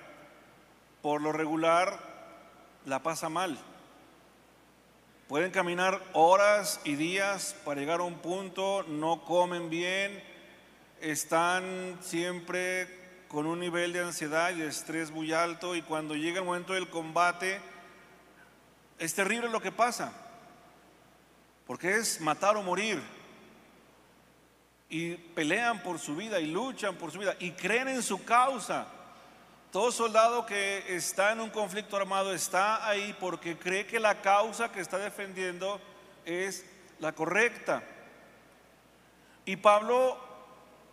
por 1.00 1.22
lo 1.22 1.30
regular 1.30 2.00
la 2.86 3.04
pasa 3.04 3.28
mal. 3.28 3.56
Pueden 5.28 5.52
caminar 5.52 6.02
horas 6.12 6.80
y 6.84 6.96
días 6.96 7.54
para 7.64 7.80
llegar 7.80 8.00
a 8.00 8.04
un 8.04 8.18
punto, 8.18 8.84
no 8.88 9.24
comen 9.24 9.70
bien, 9.70 10.20
están 11.00 11.98
siempre 12.00 12.88
con 13.28 13.46
un 13.46 13.60
nivel 13.60 13.92
de 13.92 14.00
ansiedad 14.00 14.50
y 14.50 14.58
de 14.58 14.68
estrés 14.68 15.12
muy 15.12 15.32
alto 15.32 15.76
y 15.76 15.82
cuando 15.82 16.16
llega 16.16 16.40
el 16.40 16.46
momento 16.46 16.72
del 16.72 16.90
combate 16.90 17.60
es 18.98 19.14
terrible 19.14 19.48
lo 19.48 19.60
que 19.60 19.70
pasa, 19.70 20.25
porque 21.66 21.96
es 21.96 22.20
matar 22.20 22.56
o 22.56 22.62
morir 22.62 23.02
y 24.88 25.14
pelean 25.14 25.82
por 25.82 25.98
su 25.98 26.14
vida 26.14 26.38
y 26.38 26.46
luchan 26.46 26.94
por 26.94 27.10
su 27.10 27.18
vida 27.18 27.34
y 27.40 27.52
creen 27.52 27.88
en 27.88 28.02
su 28.02 28.24
causa. 28.24 28.86
Todo 29.72 29.90
soldado 29.90 30.46
que 30.46 30.94
está 30.94 31.32
en 31.32 31.40
un 31.40 31.50
conflicto 31.50 31.96
armado 31.96 32.32
está 32.32 32.88
ahí 32.88 33.14
porque 33.18 33.58
cree 33.58 33.86
que 33.86 33.98
la 33.98 34.22
causa 34.22 34.70
que 34.70 34.80
está 34.80 34.96
defendiendo 34.98 35.80
es 36.24 36.64
la 37.00 37.12
correcta. 37.12 37.82
Y 39.44 39.56
Pablo 39.56 40.18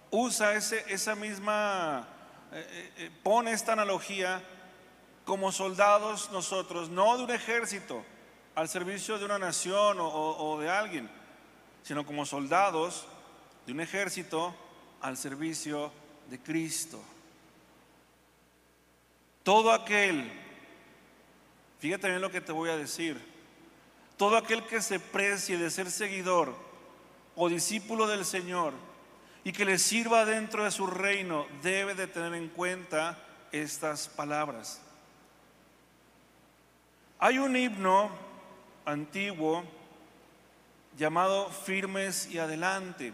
usa 0.10 0.53
ese, 0.56 0.84
esa 0.92 1.15
misma, 1.15 2.08
eh, 2.51 2.68
eh, 2.70 2.92
eh, 2.98 3.12
pone 3.22 3.51
esta 3.51 3.74
analogía 3.74 4.42
como 5.24 5.51
soldados 5.51 6.30
nosotros, 6.32 6.89
no 6.89 7.18
de 7.18 7.24
un 7.24 7.32
ejército 7.32 8.03
al 8.55 8.69
servicio 8.69 9.17
de 9.17 9.25
una 9.25 9.39
nación 9.39 9.98
o 10.00 10.57
de 10.60 10.69
alguien, 10.69 11.10
sino 11.83 12.05
como 12.05 12.25
soldados 12.25 13.05
de 13.65 13.74
un 13.74 13.81
ejército 13.81 14.55
al 15.01 15.17
servicio 15.17 15.91
de 16.29 16.39
Cristo. 16.39 17.01
Todo 19.43 19.72
aquel, 19.74 20.31
fíjate 21.79 22.07
bien 22.07 22.22
lo 22.22 22.31
que 22.31 22.41
te 22.41 22.53
voy 22.53 22.69
a 22.69 22.77
decir, 22.77 23.19
todo 24.17 24.38
aquel 24.38 24.63
que 24.63 24.81
se 24.81 25.00
precie 25.00 25.57
de 25.57 25.69
ser 25.69 25.91
seguidor 25.91 26.55
o 27.36 27.50
discípulo 27.50 28.07
del 28.07 28.24
Señor 28.24 28.74
y 29.43 29.51
que 29.51 29.65
le 29.65 29.77
sirva 29.77 30.24
dentro 30.24 30.63
de 30.63 30.72
su 30.72 30.88
reino 30.88 31.45
debe 31.62 31.95
de 31.95 32.07
tener 32.07 32.33
en 32.36 32.48
cuenta 32.48 33.17
estas 33.51 34.07
palabras. 34.07 34.81
Hay 37.19 37.38
un 37.38 37.55
himno 37.55 38.10
antiguo 38.85 39.63
llamado 40.97 41.49
Firmes 41.49 42.27
y 42.31 42.39
Adelante. 42.39 43.13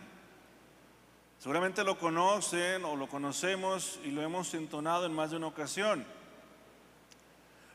Seguramente 1.40 1.84
lo 1.84 1.98
conocen 1.98 2.84
o 2.84 2.96
lo 2.96 3.08
conocemos 3.08 4.00
y 4.04 4.12
lo 4.12 4.22
hemos 4.22 4.54
entonado 4.54 5.06
en 5.06 5.14
más 5.14 5.32
de 5.32 5.38
una 5.38 5.48
ocasión. 5.48 6.06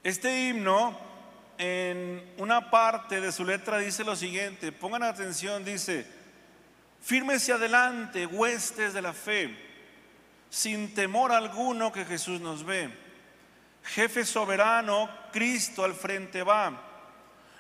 Este 0.03 0.49
himno 0.49 0.99
en 1.57 2.35
una 2.37 2.71
parte 2.71 3.21
de 3.21 3.33
su 3.33 3.45
letra 3.45 3.79
dice 3.79 4.05
lo 4.05 4.17
siguiente, 4.17 4.73
pongan 4.73 5.03
atención, 5.03 5.65
dice, 5.65 6.07
firmes 7.01 7.49
y 7.49 7.53
adelante, 7.53 8.27
huestes 8.27 8.93
de 8.93 9.01
la 9.01 9.13
fe, 9.13 9.57
sin 10.51 10.95
temor 10.95 11.33
alguno 11.33 11.93
que 11.93 12.05
Jesús 12.05 12.41
nos 12.41 12.65
ve 12.65 13.05
jefe 13.85 14.25
soberano, 14.25 15.09
Cristo 15.33 15.85
al 15.85 15.95
frente 15.95 16.43
va, 16.43 16.94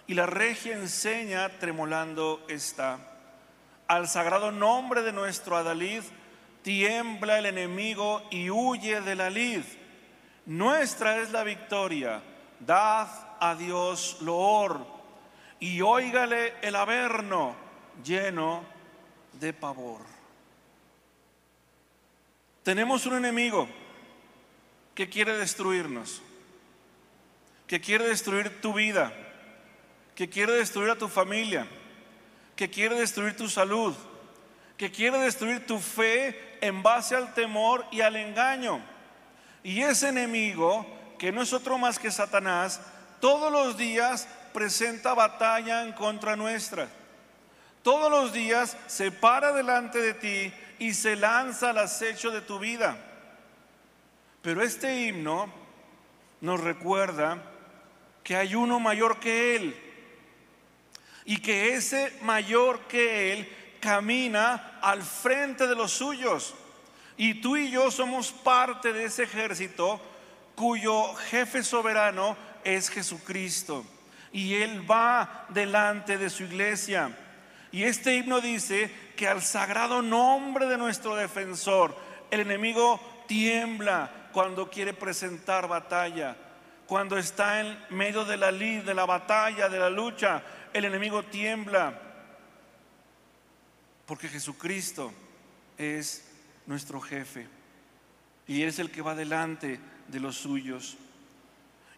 y 0.07 0.15
la 0.15 0.27
regia 0.27 0.75
enseña 0.75 1.49
tremolando 1.59 2.45
está. 2.49 2.99
Al 3.87 4.09
sagrado 4.09 4.51
nombre 4.51 5.03
de 5.03 5.13
nuestro 5.13 5.57
Adalid, 5.57 6.03
tiembla 6.63 7.39
el 7.39 7.47
enemigo 7.47 8.27
y 8.31 8.51
huye 8.51 9.01
de 9.01 9.15
la 9.15 9.31
lid. 9.31 9.63
Nuestra 10.47 11.19
es 11.19 11.31
la 11.31 11.43
victoria, 11.45 12.23
dad 12.61 13.09
a 13.41 13.55
Dios 13.55 14.19
loor, 14.21 14.87
y 15.61 15.81
óigale 15.81 16.55
el 16.63 16.77
averno 16.77 17.55
lleno 18.03 18.65
de 19.33 19.53
pavor. 19.53 20.01
Tenemos 22.63 23.05
un 23.07 23.17
enemigo 23.17 23.69
que 24.95 25.09
quiere 25.09 25.37
destruirnos, 25.37 26.23
que 27.67 27.81
quiere 27.81 28.09
destruir 28.09 28.61
tu 28.61 28.73
vida, 28.73 29.13
que 30.15 30.29
quiere 30.29 30.53
destruir 30.53 30.91
a 30.91 30.99
tu 30.99 31.09
familia, 31.09 31.67
que 32.57 32.71
quiere 32.71 32.95
destruir 32.95 33.37
tu 33.37 33.49
salud, 33.49 33.95
que 34.77 34.91
quiere 34.91 35.19
destruir 35.19 35.67
tu 35.67 35.79
fe 35.79 36.59
en 36.61 36.83
base 36.83 37.15
al 37.15 37.35
temor 37.35 37.85
y 37.91 38.01
al 38.01 38.17
engaño. 38.17 38.81
Y 39.63 39.83
ese 39.83 40.09
enemigo, 40.09 40.87
que 41.19 41.33
no 41.33 41.43
es 41.43 41.53
otro 41.53 41.79
más 41.79 41.99
que 41.99 42.11
Satanás, 42.11 42.81
todos 43.21 43.51
los 43.51 43.77
días 43.77 44.29
presenta 44.53 45.15
batalla 45.15 45.83
en 45.83 45.93
contra 45.93 46.37
nuestra. 46.37 46.89
Todos 47.83 48.11
los 48.11 48.33
días 48.33 48.77
se 48.87 49.11
para 49.11 49.53
delante 49.53 50.01
de 50.01 50.15
ti 50.15 50.55
y 50.79 50.95
se 50.95 51.17
lanza 51.17 51.71
al 51.71 51.79
acecho 51.79 52.31
de 52.31 52.41
tu 52.41 52.59
vida. 52.59 52.97
Pero 54.43 54.63
este 54.63 55.07
himno 55.07 55.53
nos 56.41 56.61
recuerda 56.61 57.43
que 58.23 58.37
hay 58.37 58.55
uno 58.55 58.81
mayor 58.81 59.21
que 59.21 59.57
Él 59.57 59.84
y 61.25 61.39
que 61.39 61.75
ese 61.75 62.17
mayor 62.23 62.81
que 62.81 63.33
Él 63.33 63.49
camina 63.81 64.79
al 64.81 65.03
frente 65.03 65.67
de 65.67 65.75
los 65.75 65.93
suyos. 65.93 66.55
Y 67.17 67.35
tú 67.35 67.57
y 67.57 67.71
yo 67.71 67.91
somos 67.91 68.33
parte 68.33 68.93
de 68.93 69.05
ese 69.05 69.25
ejército 69.25 70.01
cuyo 70.55 71.15
jefe 71.15 71.63
soberano 71.63 72.37
es 72.65 72.91
Jesucristo. 72.91 73.85
Y 74.33 74.55
Él 74.55 74.91
va 74.91 75.47
delante 75.51 76.19
de 76.19 76.31
su 76.31 76.45
iglesia. 76.45 77.17
Y 77.71 77.85
este 77.85 78.17
himno 78.17 78.41
dice 78.41 78.91
que 79.17 79.29
al 79.29 79.43
sagrado 79.43 80.03
nombre 80.03 80.67
de 80.67 80.77
nuestro 80.77 81.15
defensor, 81.17 81.97
el 82.31 82.41
enemigo 82.41 83.01
tiembla, 83.27 84.11
cuando 84.33 84.69
quiere 84.69 84.93
presentar 84.93 85.69
batalla, 85.69 86.37
cuando 86.87 87.17
está 87.17 87.61
en 87.61 87.79
medio 87.91 88.25
de 88.25 88.37
la 88.37 88.51
lid, 88.51 88.83
de 88.83 88.95
la 88.95 89.07
batalla, 89.07 89.69
de 89.69 89.79
la 89.79 89.91
lucha, 89.91 90.43
el 90.73 90.85
enemigo 90.85 91.23
tiembla. 91.23 92.01
Porque 94.07 94.29
Jesucristo 94.29 95.13
es 95.79 96.31
nuestro 96.67 97.01
jefe 97.01 97.49
y 98.47 98.63
es 98.63 98.79
el 98.79 98.91
que 98.91 99.03
va 99.03 99.15
delante 99.15 99.81
de 100.09 100.21
los 100.21 100.37
suyos. 100.37 100.97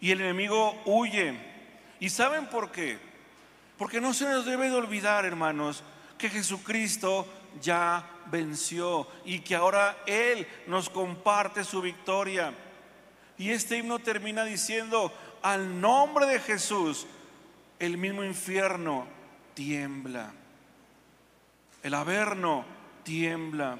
Y 0.01 0.13
el 0.13 0.21
enemigo 0.21 0.81
huye. 0.85 1.35
¿Y 1.99 2.11
saben 2.11 2.47
por 2.47 2.71
qué? 2.71 2.99
Porque 3.79 4.01
no 4.01 4.15
se 4.15 4.25
nos 4.27 4.45
debe 4.45 4.69
de 4.69 4.77
olvidar, 4.77 5.25
hermanos, 5.25 5.83
que 6.19 6.31
Jesucristo 6.31 7.27
ya 7.61 8.09
venció 8.27 9.07
y 9.25 9.41
que 9.41 9.55
ahora 9.55 9.97
Él 10.07 10.47
nos 10.67 10.89
comparte 10.89 11.65
su 11.65 11.81
victoria. 11.81 12.53
Y 13.39 13.51
este 13.51 13.79
himno 13.79 13.99
termina 13.99 14.45
diciendo, 14.45 15.13
al 15.43 15.81
nombre 15.81 16.27
de 16.27 16.41
Jesús, 16.41 17.07
el 17.79 17.99
mismo 17.99 18.25
infierno 18.25 19.07
tiembla. 19.55 20.33
El 21.83 21.95
averno 21.95 22.65
tiembla. 23.03 23.79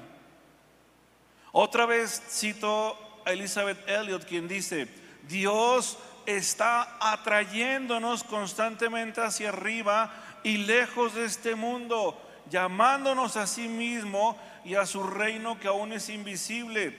Otra 1.51 1.85
vez 1.85 2.21
cito 2.29 2.97
a 3.25 3.31
Elizabeth 3.31 3.87
Elliot, 3.89 4.25
quien 4.25 4.47
dice, 4.47 4.87
Dios 5.27 5.97
está 6.25 6.97
atrayéndonos 6.99 8.23
constantemente 8.23 9.21
hacia 9.21 9.49
arriba 9.49 10.13
y 10.43 10.57
lejos 10.57 11.15
de 11.15 11.25
este 11.25 11.55
mundo 11.55 12.21
llamándonos 12.49 13.37
a 13.37 13.47
sí 13.47 13.67
mismo 13.67 14.37
y 14.63 14.75
a 14.75 14.85
su 14.85 15.03
reino 15.03 15.59
que 15.59 15.67
aún 15.67 15.93
es 15.93 16.09
invisible, 16.09 16.97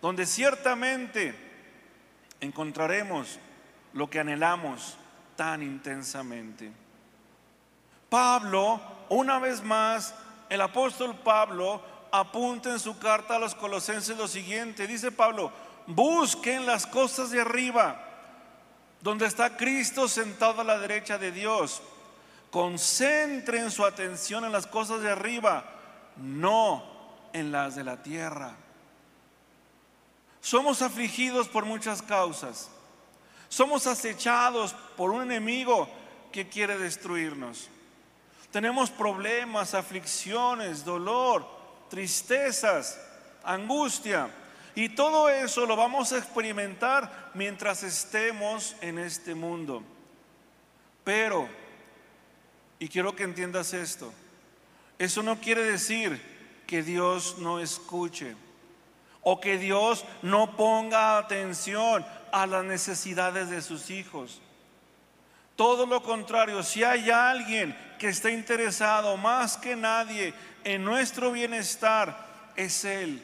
donde 0.00 0.26
ciertamente 0.26 1.45
encontraremos 2.40 3.38
lo 3.92 4.08
que 4.08 4.20
anhelamos 4.20 4.96
tan 5.36 5.62
intensamente. 5.62 6.72
Pablo, 8.08 8.80
una 9.08 9.38
vez 9.38 9.62
más, 9.62 10.14
el 10.48 10.60
apóstol 10.60 11.14
Pablo 11.16 11.82
apunta 12.12 12.70
en 12.70 12.78
su 12.78 12.98
carta 12.98 13.36
a 13.36 13.38
los 13.38 13.54
colosenses 13.54 14.16
lo 14.16 14.28
siguiente, 14.28 14.86
dice 14.86 15.12
Pablo, 15.12 15.50
busquen 15.86 16.66
las 16.66 16.86
cosas 16.86 17.30
de 17.30 17.40
arriba, 17.40 18.02
donde 19.00 19.26
está 19.26 19.56
Cristo 19.56 20.08
sentado 20.08 20.60
a 20.60 20.64
la 20.64 20.78
derecha 20.78 21.18
de 21.18 21.32
Dios 21.32 21.82
Concentren 22.56 23.70
su 23.70 23.84
atención 23.84 24.46
en 24.46 24.52
las 24.52 24.66
cosas 24.66 25.02
de 25.02 25.10
arriba, 25.10 25.62
no 26.16 26.82
en 27.34 27.52
las 27.52 27.76
de 27.76 27.84
la 27.84 28.02
tierra. 28.02 28.56
Somos 30.46 30.80
afligidos 30.80 31.48
por 31.48 31.64
muchas 31.64 32.00
causas. 32.00 32.70
Somos 33.48 33.88
acechados 33.88 34.74
por 34.96 35.10
un 35.10 35.22
enemigo 35.22 35.88
que 36.30 36.48
quiere 36.48 36.78
destruirnos. 36.78 37.68
Tenemos 38.52 38.88
problemas, 38.88 39.74
aflicciones, 39.74 40.84
dolor, 40.84 41.44
tristezas, 41.90 42.96
angustia. 43.42 44.30
Y 44.76 44.90
todo 44.90 45.28
eso 45.28 45.66
lo 45.66 45.74
vamos 45.74 46.12
a 46.12 46.18
experimentar 46.18 47.32
mientras 47.34 47.82
estemos 47.82 48.76
en 48.80 49.00
este 49.00 49.34
mundo. 49.34 49.82
Pero 51.02 51.48
y 52.78 52.86
quiero 52.86 53.16
que 53.16 53.24
entiendas 53.24 53.74
esto. 53.74 54.12
Eso 54.96 55.24
no 55.24 55.40
quiere 55.40 55.64
decir 55.64 56.22
que 56.68 56.84
Dios 56.84 57.36
no 57.38 57.58
escuche 57.58 58.36
o 59.28 59.40
que 59.40 59.58
Dios 59.58 60.04
no 60.22 60.56
ponga 60.56 61.18
atención 61.18 62.06
a 62.30 62.46
las 62.46 62.64
necesidades 62.64 63.50
de 63.50 63.60
sus 63.60 63.90
hijos. 63.90 64.40
Todo 65.56 65.84
lo 65.84 66.00
contrario, 66.00 66.62
si 66.62 66.84
hay 66.84 67.10
alguien 67.10 67.76
que 67.98 68.10
está 68.10 68.30
interesado 68.30 69.16
más 69.16 69.56
que 69.56 69.74
nadie 69.74 70.32
en 70.62 70.84
nuestro 70.84 71.32
bienestar, 71.32 72.16
es 72.54 72.84
Él. 72.84 73.20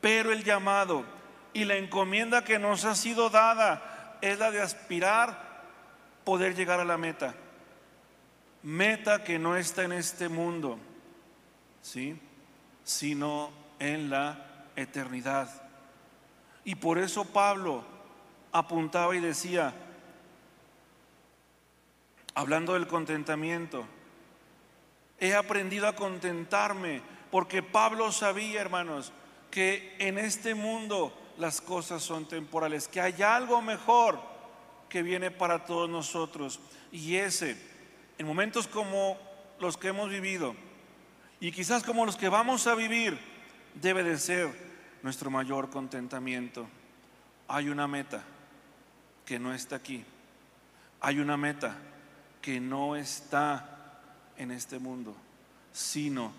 Pero 0.00 0.32
el 0.32 0.44
llamado 0.44 1.04
y 1.52 1.66
la 1.66 1.76
encomienda 1.76 2.42
que 2.42 2.58
nos 2.58 2.86
ha 2.86 2.94
sido 2.94 3.28
dada 3.28 4.16
es 4.22 4.38
la 4.38 4.50
de 4.50 4.62
aspirar 4.62 5.66
poder 6.24 6.54
llegar 6.54 6.80
a 6.80 6.86
la 6.86 6.96
meta. 6.96 7.34
Meta 8.62 9.22
que 9.22 9.38
no 9.38 9.56
está 9.56 9.82
en 9.82 9.92
este 9.92 10.30
mundo, 10.30 10.78
¿sí? 11.82 12.18
sino 12.82 13.50
en 13.78 14.08
la 14.08 14.47
eternidad. 14.82 15.50
Y 16.64 16.74
por 16.76 16.98
eso 16.98 17.24
Pablo 17.24 17.84
apuntaba 18.52 19.14
y 19.16 19.20
decía, 19.20 19.74
hablando 22.34 22.74
del 22.74 22.86
contentamiento, 22.86 23.86
he 25.18 25.34
aprendido 25.34 25.88
a 25.88 25.96
contentarme, 25.96 27.02
porque 27.30 27.62
Pablo 27.62 28.12
sabía, 28.12 28.60
hermanos, 28.60 29.12
que 29.50 29.96
en 29.98 30.18
este 30.18 30.54
mundo 30.54 31.12
las 31.38 31.60
cosas 31.60 32.02
son 32.02 32.26
temporales, 32.26 32.88
que 32.88 33.00
hay 33.00 33.22
algo 33.22 33.60
mejor 33.62 34.20
que 34.88 35.02
viene 35.02 35.30
para 35.30 35.64
todos 35.64 35.88
nosotros. 35.88 36.60
Y 36.92 37.16
ese, 37.16 37.56
en 38.18 38.26
momentos 38.26 38.66
como 38.66 39.18
los 39.58 39.76
que 39.76 39.88
hemos 39.88 40.08
vivido, 40.08 40.54
y 41.40 41.52
quizás 41.52 41.82
como 41.82 42.06
los 42.06 42.16
que 42.16 42.28
vamos 42.28 42.66
a 42.66 42.74
vivir, 42.74 43.18
debe 43.74 44.02
de 44.02 44.18
ser 44.18 44.67
nuestro 45.02 45.30
mayor 45.30 45.70
contentamiento. 45.70 46.66
Hay 47.46 47.68
una 47.68 47.86
meta 47.86 48.22
que 49.24 49.38
no 49.38 49.52
está 49.52 49.76
aquí. 49.76 50.04
Hay 51.00 51.20
una 51.20 51.36
meta 51.36 51.76
que 52.40 52.60
no 52.60 52.96
está 52.96 54.00
en 54.36 54.50
este 54.50 54.78
mundo, 54.78 55.16
sino 55.72 56.32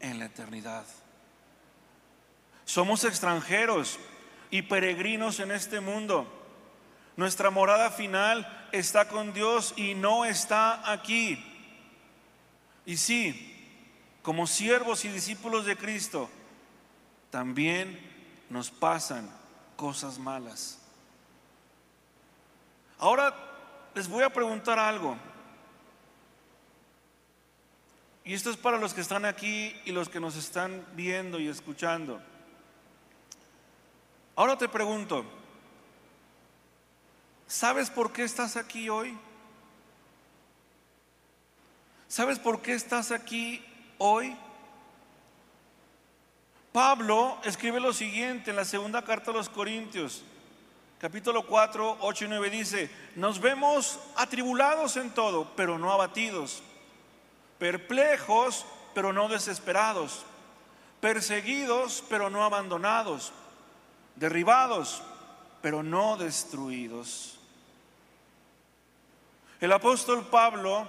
en 0.00 0.18
la 0.18 0.26
eternidad. 0.26 0.84
Somos 2.64 3.04
extranjeros 3.04 3.98
y 4.50 4.62
peregrinos 4.62 5.40
en 5.40 5.50
este 5.50 5.80
mundo. 5.80 6.26
Nuestra 7.16 7.50
morada 7.50 7.90
final 7.90 8.68
está 8.72 9.08
con 9.08 9.32
Dios 9.32 9.74
y 9.76 9.94
no 9.94 10.24
está 10.24 10.90
aquí. 10.90 11.42
Y 12.86 12.96
sí, 12.96 13.50
como 14.22 14.46
siervos 14.46 15.04
y 15.04 15.08
discípulos 15.08 15.66
de 15.66 15.76
Cristo, 15.76 16.28
también 17.34 17.98
nos 18.48 18.70
pasan 18.70 19.28
cosas 19.74 20.20
malas. 20.20 20.78
Ahora 22.96 23.34
les 23.92 24.06
voy 24.06 24.22
a 24.22 24.32
preguntar 24.32 24.78
algo. 24.78 25.16
Y 28.22 28.34
esto 28.34 28.50
es 28.50 28.56
para 28.56 28.78
los 28.78 28.94
que 28.94 29.00
están 29.00 29.24
aquí 29.24 29.74
y 29.84 29.90
los 29.90 30.08
que 30.08 30.20
nos 30.20 30.36
están 30.36 30.86
viendo 30.92 31.40
y 31.40 31.48
escuchando. 31.48 32.22
Ahora 34.36 34.56
te 34.56 34.68
pregunto, 34.68 35.24
¿sabes 37.48 37.90
por 37.90 38.12
qué 38.12 38.22
estás 38.22 38.56
aquí 38.56 38.88
hoy? 38.88 39.18
¿Sabes 42.06 42.38
por 42.38 42.62
qué 42.62 42.74
estás 42.74 43.10
aquí 43.10 43.60
hoy? 43.98 44.36
Pablo 46.74 47.38
escribe 47.44 47.78
lo 47.78 47.92
siguiente 47.92 48.50
en 48.50 48.56
la 48.56 48.64
segunda 48.64 49.00
carta 49.02 49.30
a 49.30 49.34
los 49.34 49.48
Corintios, 49.48 50.24
capítulo 50.98 51.46
4, 51.46 51.98
8 52.00 52.24
y 52.24 52.28
9 52.28 52.50
dice, 52.50 52.90
nos 53.14 53.40
vemos 53.40 54.00
atribulados 54.16 54.96
en 54.96 55.10
todo, 55.10 55.52
pero 55.54 55.78
no 55.78 55.92
abatidos, 55.92 56.64
perplejos, 57.60 58.66
pero 58.92 59.12
no 59.12 59.28
desesperados, 59.28 60.24
perseguidos, 61.00 62.02
pero 62.08 62.28
no 62.28 62.42
abandonados 62.42 63.32
derribados, 64.16 65.00
pero 65.62 65.84
no 65.84 66.16
destruidos. 66.16 67.38
El 69.60 69.70
apóstol 69.70 70.26
Pablo 70.26 70.88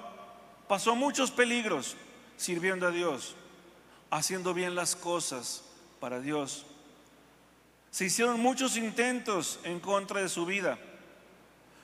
pasó 0.68 0.96
muchos 0.96 1.30
peligros 1.30 1.96
sirviendo 2.38 2.88
a 2.88 2.92
Dios, 2.92 3.36
haciendo 4.10 4.52
bien 4.56 4.74
las 4.74 4.96
cosas 4.96 5.62
para 6.00 6.20
Dios. 6.20 6.66
Se 7.92 8.06
hicieron 8.06 8.40
muchos 8.40 8.78
intentos 8.78 9.60
en 9.64 9.80
contra 9.80 10.22
de 10.22 10.30
su 10.30 10.46
vida. 10.46 10.78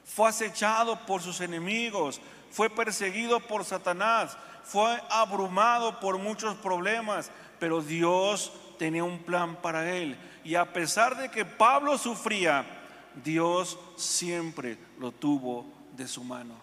Fue 0.03 0.27
acechado 0.27 1.05
por 1.05 1.21
sus 1.21 1.39
enemigos, 1.41 2.19
fue 2.49 2.69
perseguido 2.69 3.39
por 3.39 3.63
Satanás, 3.63 4.37
fue 4.63 5.01
abrumado 5.09 5.99
por 5.99 6.17
muchos 6.17 6.55
problemas, 6.57 7.31
pero 7.59 7.81
Dios 7.81 8.51
tenía 8.77 9.03
un 9.03 9.19
plan 9.19 9.55
para 9.61 9.95
él. 9.95 10.17
Y 10.43 10.55
a 10.55 10.73
pesar 10.73 11.15
de 11.15 11.29
que 11.29 11.45
Pablo 11.45 11.97
sufría, 11.97 12.65
Dios 13.23 13.77
siempre 13.95 14.77
lo 14.99 15.11
tuvo 15.11 15.65
de 15.95 16.07
su 16.07 16.23
mano. 16.23 16.55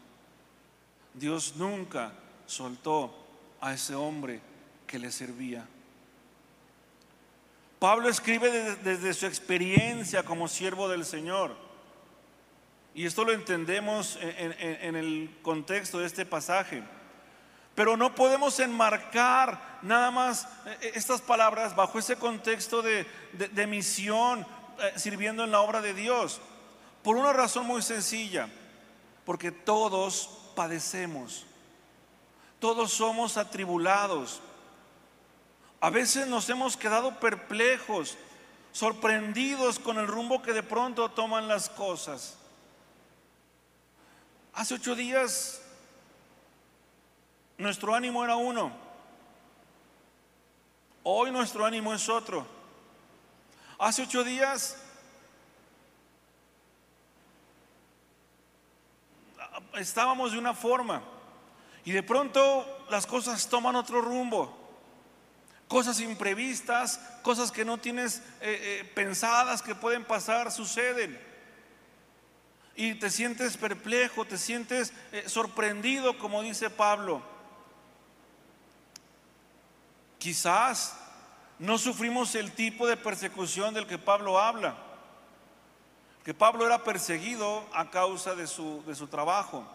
Dios 1.14 1.54
nunca 1.56 2.12
soltó 2.46 3.14
a 3.61 3.72
ese 3.72 3.94
hombre 3.94 4.40
que 4.87 4.98
le 4.98 5.11
servía. 5.11 5.66
Pablo 7.78 8.08
escribe 8.08 8.76
desde, 8.82 9.14
su 9.14 9.26
experiencia 9.26 10.24
como 10.24 10.48
siervo 10.48 10.88
del 10.88 11.04
Señor. 11.04 11.54
Y 12.94 13.06
esto 13.06 13.24
lo 13.24 13.32
entendemos 13.32 14.18
en 14.20 14.96
el 14.96 15.38
contexto 15.42 16.00
de 16.00 16.06
este 16.06 16.26
pasaje. 16.26 16.82
Pero 17.78 17.96
no 17.96 18.12
podemos 18.12 18.58
enmarcar 18.58 19.78
nada 19.82 20.10
más 20.10 20.48
eh, 20.66 20.92
estas 20.96 21.20
palabras 21.20 21.76
bajo 21.76 22.00
ese 22.00 22.16
contexto 22.16 22.82
de, 22.82 23.06
misión 23.68 24.44
eh, 24.80 24.92
sirviendo 24.96 25.44
en 25.44 25.52
la 25.52 25.60
obra 25.60 25.80
de 25.80 25.94
Dios. 25.94 26.40
Por 27.04 27.16
una 27.16 27.32
razón 27.32 27.66
muy 27.66 27.80
sencilla, 27.82 28.48
porque 29.24 29.52
todos 29.52 30.50
padecemos, 30.56 31.46
todos 32.58 32.92
somos 32.92 33.36
atribulados. 33.36 34.42
A 35.80 35.90
veces 35.90 36.26
nos 36.26 36.48
hemos 36.48 36.76
quedado 36.76 37.20
perplejos, 37.20 38.16
sorprendidos 38.72 39.78
con 39.78 39.98
el 39.98 40.08
rumbo 40.08 40.42
que 40.42 40.52
de 40.52 40.62
pronto 40.62 41.10
toman 41.10 41.46
las 41.46 41.68
cosas. 41.68 42.36
Hace 44.54 44.74
ocho 44.74 44.96
días 44.96 45.62
nuestro 47.58 47.94
ánimo 47.94 48.24
era 48.24 48.34
uno. 48.34 48.72
Hoy 51.04 51.30
nuestro 51.30 51.64
ánimo 51.64 51.94
es 51.94 52.08
otro. 52.08 52.44
Hace 53.78 54.02
ocho 54.02 54.24
días 54.24 54.76
estábamos 59.74 60.32
de 60.32 60.38
una 60.38 60.54
forma 60.54 61.02
y 61.84 61.92
de 61.92 62.02
pronto 62.02 62.66
las 62.90 63.06
cosas 63.06 63.48
toman 63.48 63.76
otro 63.76 64.00
rumbo. 64.00 64.57
Cosas 65.68 66.00
imprevistas, 66.00 66.98
cosas 67.22 67.52
que 67.52 67.64
no 67.64 67.76
tienes 67.76 68.22
eh, 68.40 68.81
eh, 68.81 68.92
pensadas 68.94 69.61
que 69.61 69.74
pueden 69.74 70.02
pasar, 70.02 70.50
suceden. 70.50 71.20
Y 72.74 72.94
te 72.94 73.11
sientes 73.11 73.59
perplejo, 73.59 74.24
te 74.24 74.38
sientes 74.38 74.94
eh, 75.12 75.24
sorprendido, 75.26 76.16
como 76.16 76.42
dice 76.42 76.70
Pablo. 76.70 77.22
Quizás 80.18 80.96
no 81.59 81.76
sufrimos 81.76 82.35
el 82.35 82.52
tipo 82.52 82.87
de 82.87 82.96
persecución 82.96 83.74
del 83.74 83.87
que 83.87 83.98
Pablo 83.98 84.40
habla. 84.40 84.74
Que 86.24 86.33
Pablo 86.33 86.64
era 86.66 86.83
perseguido 86.83 87.66
a 87.74 87.90
causa 87.90 88.35
de 88.35 88.46
su, 88.46 88.83
de 88.87 88.94
su 88.94 89.07
trabajo, 89.07 89.66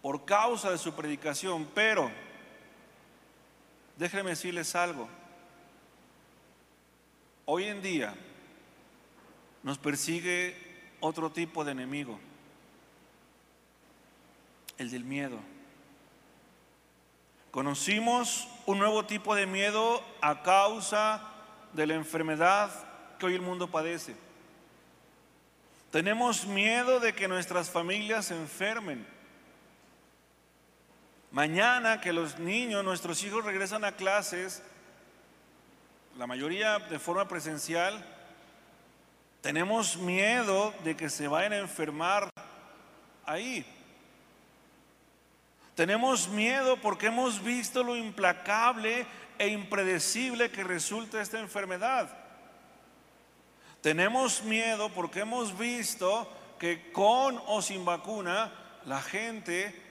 por 0.00 0.24
causa 0.24 0.70
de 0.70 0.78
su 0.78 0.94
predicación, 0.94 1.68
pero 1.74 2.10
déjenme 3.98 4.30
decirles 4.30 4.74
algo. 4.74 5.08
Hoy 7.44 7.64
en 7.64 7.82
día 7.82 8.14
nos 9.62 9.78
persigue 9.78 10.56
otro 11.00 11.30
tipo 11.30 11.64
de 11.64 11.72
enemigo, 11.72 12.18
el 14.78 14.90
del 14.90 15.04
miedo. 15.04 15.38
Conocimos 17.50 18.46
un 18.66 18.78
nuevo 18.78 19.04
tipo 19.06 19.34
de 19.34 19.46
miedo 19.46 20.02
a 20.20 20.42
causa 20.42 21.22
de 21.72 21.86
la 21.86 21.94
enfermedad 21.94 22.70
que 23.18 23.26
hoy 23.26 23.34
el 23.34 23.40
mundo 23.40 23.70
padece. 23.70 24.14
Tenemos 25.90 26.46
miedo 26.46 27.00
de 27.00 27.14
que 27.14 27.26
nuestras 27.26 27.70
familias 27.70 28.26
se 28.26 28.36
enfermen. 28.36 29.06
Mañana 31.38 32.00
que 32.00 32.12
los 32.12 32.40
niños, 32.40 32.82
nuestros 32.82 33.22
hijos 33.22 33.44
regresan 33.44 33.84
a 33.84 33.92
clases, 33.92 34.60
la 36.16 36.26
mayoría 36.26 36.80
de 36.80 36.98
forma 36.98 37.28
presencial, 37.28 38.04
tenemos 39.40 39.96
miedo 39.98 40.74
de 40.82 40.96
que 40.96 41.08
se 41.08 41.28
vayan 41.28 41.52
a 41.52 41.58
enfermar 41.58 42.28
ahí. 43.24 43.64
Tenemos 45.76 46.26
miedo 46.26 46.76
porque 46.78 47.06
hemos 47.06 47.40
visto 47.40 47.84
lo 47.84 47.96
implacable 47.96 49.06
e 49.38 49.46
impredecible 49.46 50.50
que 50.50 50.64
resulta 50.64 51.22
esta 51.22 51.38
enfermedad. 51.38 52.18
Tenemos 53.80 54.42
miedo 54.42 54.88
porque 54.88 55.20
hemos 55.20 55.56
visto 55.56 56.28
que 56.58 56.90
con 56.90 57.40
o 57.46 57.62
sin 57.62 57.84
vacuna 57.84 58.50
la 58.86 59.00
gente 59.00 59.84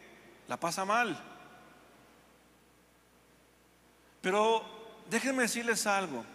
la 0.49 0.57
pasa 0.57 0.83
mal. 0.83 1.35
Pero 4.27 4.61
déjenme 5.09 5.43
decirles 5.43 5.87
algo. 5.87 6.25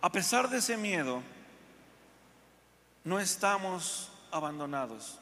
A 0.00 0.12
pesar 0.12 0.48
de 0.48 0.58
ese 0.58 0.76
miedo, 0.76 1.24
no 3.02 3.18
estamos 3.18 4.12
abandonados. 4.30 5.18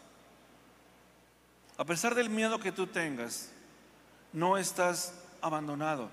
A 1.78 1.84
pesar 1.86 2.14
del 2.14 2.28
miedo 2.28 2.60
que 2.60 2.72
tú 2.72 2.86
tengas, 2.86 3.50
no 4.34 4.58
estás 4.58 5.14
abandonado. 5.40 6.10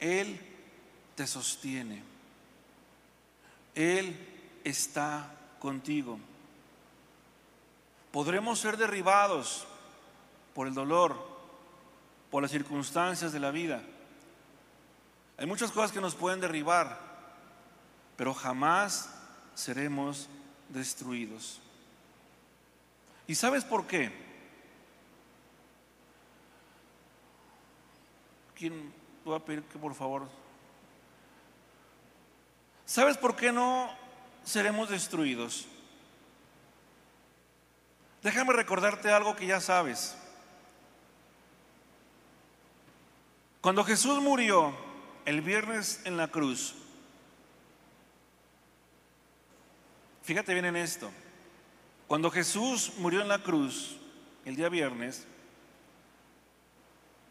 Él 0.00 0.38
te 1.14 1.26
sostiene. 1.26 2.02
Él 3.74 4.60
está 4.64 5.34
contigo. 5.60 6.18
Podremos 8.12 8.58
ser 8.58 8.76
derribados 8.76 9.66
por 10.52 10.66
el 10.66 10.74
dolor, 10.74 11.37
por 12.30 12.42
las 12.42 12.50
circunstancias 12.50 13.32
de 13.32 13.40
la 13.40 13.50
vida. 13.50 13.82
Hay 15.36 15.46
muchas 15.46 15.70
cosas 15.70 15.92
que 15.92 16.00
nos 16.00 16.14
pueden 16.14 16.40
derribar, 16.40 16.98
pero 18.16 18.34
jamás 18.34 19.10
seremos 19.54 20.28
destruidos. 20.68 21.60
¿Y 23.26 23.34
sabes 23.34 23.64
por 23.64 23.86
qué? 23.86 24.10
¿Quién 28.54 28.92
voy 29.24 29.36
a 29.36 29.44
pedir 29.44 29.62
que 29.62 29.78
por 29.78 29.94
favor? 29.94 30.28
¿Sabes 32.84 33.16
por 33.16 33.36
qué 33.36 33.52
no 33.52 33.90
seremos 34.44 34.88
destruidos? 34.88 35.66
Déjame 38.22 38.52
recordarte 38.54 39.10
algo 39.12 39.36
que 39.36 39.46
ya 39.46 39.60
sabes. 39.60 40.16
Cuando 43.68 43.84
Jesús 43.84 44.18
murió 44.22 44.74
el 45.26 45.42
viernes 45.42 46.00
en 46.06 46.16
la 46.16 46.28
cruz, 46.28 46.74
fíjate 50.22 50.54
bien 50.54 50.64
en 50.64 50.76
esto, 50.76 51.10
cuando 52.06 52.30
Jesús 52.30 52.94
murió 52.96 53.20
en 53.20 53.28
la 53.28 53.42
cruz 53.42 53.98
el 54.46 54.56
día 54.56 54.70
viernes, 54.70 55.26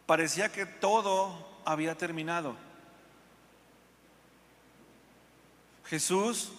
parecía 0.06 0.52
que 0.52 0.68
todo 0.68 1.60
había 1.66 1.98
terminado. 1.98 2.56
Jesús 5.86 6.52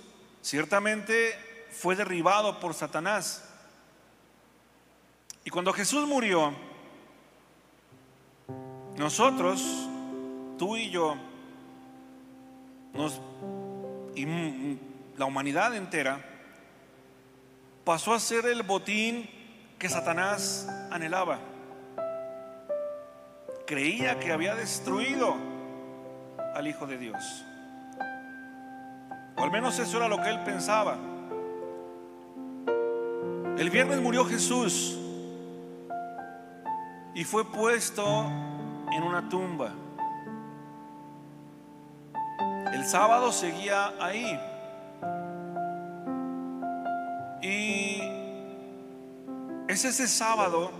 ciertamente 0.42 1.38
fue 1.70 1.94
derribado 1.94 2.58
por 2.58 2.74
Satanás. 2.74 3.48
Y 5.44 5.50
cuando 5.50 5.72
Jesús 5.72 6.04
murió, 6.04 6.52
nosotros, 8.98 9.88
tú 10.58 10.76
y 10.76 10.90
yo, 10.90 11.16
y 14.16 14.78
la 15.16 15.24
humanidad 15.24 15.74
entera, 15.76 16.20
pasó 17.84 18.12
a 18.12 18.20
ser 18.20 18.46
el 18.46 18.64
botín 18.64 19.28
que 19.78 19.88
Satanás 19.88 20.68
anhelaba. 20.90 21.38
Creía 23.66 24.18
que 24.18 24.32
había 24.32 24.56
destruido 24.56 25.37
al 26.54 26.66
Hijo 26.66 26.87
de 26.87 26.98
Dios. 26.98 27.44
O 29.37 29.44
al 29.44 29.52
menos 29.52 29.78
eso 29.78 29.96
era 29.98 30.08
lo 30.08 30.20
que 30.20 30.28
él 30.28 30.40
pensaba. 30.40 30.96
El 33.56 33.70
viernes 33.70 34.00
murió 34.00 34.24
Jesús 34.24 34.98
y 37.14 37.24
fue 37.24 37.44
puesto 37.44 38.26
en 38.92 39.03
una 39.03 39.29
tumba. 39.29 39.72
El 42.72 42.85
sábado 42.85 43.33
seguía 43.33 43.92
ahí. 44.01 44.38
Y 47.42 48.01
es 49.68 49.85
ese 49.85 50.07
sábado 50.09 50.70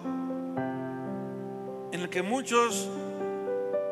en 1.92 2.01
el 2.01 2.09
que 2.09 2.23
muchos 2.23 2.88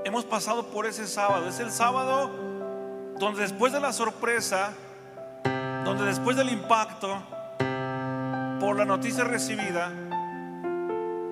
hemos 0.05 0.25
pasado 0.25 0.67
por 0.67 0.87
ese 0.87 1.07
sábado. 1.07 1.49
Es 1.49 1.61
el 1.61 1.71
sábado 1.71 2.31
donde 3.19 3.43
después 3.43 3.73
de 3.73 3.81
la 3.81 3.93
sorpresa, 3.93 4.75
donde 5.85 6.05
después 6.05 6.37
del 6.37 6.51
impacto 6.51 7.23
por 8.61 8.77
la 8.77 8.85
noticia 8.85 9.25
recibida, 9.25 9.91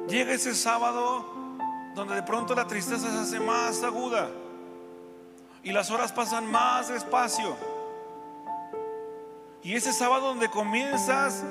llega 0.08 0.32
ese 0.32 0.54
sábado 0.54 1.43
donde 1.94 2.14
de 2.16 2.22
pronto 2.22 2.54
la 2.54 2.66
tristeza 2.66 3.10
se 3.10 3.18
hace 3.18 3.40
más 3.40 3.82
aguda 3.82 4.28
y 5.62 5.72
las 5.72 5.90
horas 5.90 6.12
pasan 6.12 6.50
más 6.50 6.88
despacio. 6.88 7.56
Y 9.62 9.74
ese 9.74 9.92
sábado 9.92 10.28
donde 10.28 10.48
comienzas, 10.50 11.42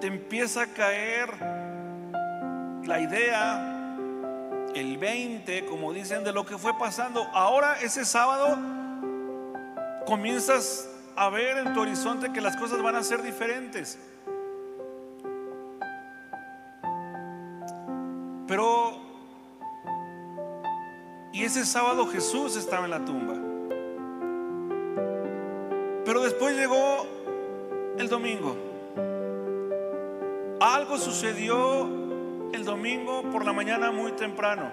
te 0.00 0.06
empieza 0.06 0.62
a 0.62 0.66
caer 0.66 1.30
la 2.86 3.00
idea, 3.00 3.96
el 4.74 4.96
20, 4.96 5.66
como 5.66 5.92
dicen, 5.92 6.24
de 6.24 6.32
lo 6.32 6.46
que 6.46 6.56
fue 6.56 6.78
pasando. 6.78 7.28
Ahora 7.34 7.78
ese 7.80 8.06
sábado 8.06 8.56
comienzas 10.06 10.88
a 11.16 11.28
ver 11.28 11.58
en 11.58 11.74
tu 11.74 11.82
horizonte 11.82 12.32
que 12.32 12.40
las 12.40 12.56
cosas 12.56 12.82
van 12.82 12.96
a 12.96 13.02
ser 13.02 13.22
diferentes. 13.22 13.98
Pero, 18.48 19.09
y 21.32 21.44
ese 21.44 21.64
sábado 21.64 22.06
Jesús 22.06 22.56
estaba 22.56 22.84
en 22.84 22.90
la 22.90 23.04
tumba. 23.04 23.34
Pero 26.04 26.22
después 26.22 26.56
llegó 26.56 27.06
el 27.98 28.08
domingo. 28.08 28.56
Algo 30.60 30.98
sucedió 30.98 31.88
el 32.52 32.64
domingo 32.64 33.22
por 33.30 33.44
la 33.44 33.52
mañana 33.52 33.92
muy 33.92 34.12
temprano. 34.12 34.70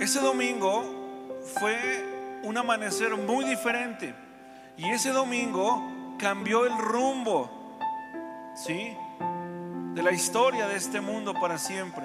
Ese 0.00 0.20
domingo 0.20 0.82
fue 1.58 2.40
un 2.42 2.56
amanecer 2.56 3.16
muy 3.16 3.44
diferente. 3.44 4.14
Y 4.76 4.90
ese 4.90 5.10
domingo 5.10 5.82
cambió 6.18 6.66
el 6.66 6.76
rumbo, 6.78 7.50
¿sí? 8.54 8.96
De 9.94 10.02
la 10.02 10.12
historia 10.12 10.66
de 10.66 10.76
este 10.76 11.00
mundo 11.00 11.34
para 11.34 11.58
siempre. 11.58 12.03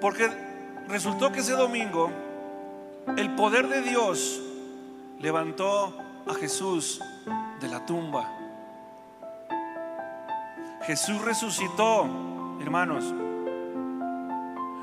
Porque 0.00 0.30
resultó 0.88 1.32
que 1.32 1.40
ese 1.40 1.52
domingo 1.52 2.10
el 3.16 3.34
poder 3.34 3.68
de 3.68 3.82
Dios 3.82 4.42
levantó 5.20 5.94
a 6.26 6.34
Jesús 6.34 7.00
de 7.60 7.68
la 7.68 7.86
tumba. 7.86 8.28
Jesús 10.82 11.20
resucitó, 11.22 12.06
hermanos, 12.60 13.04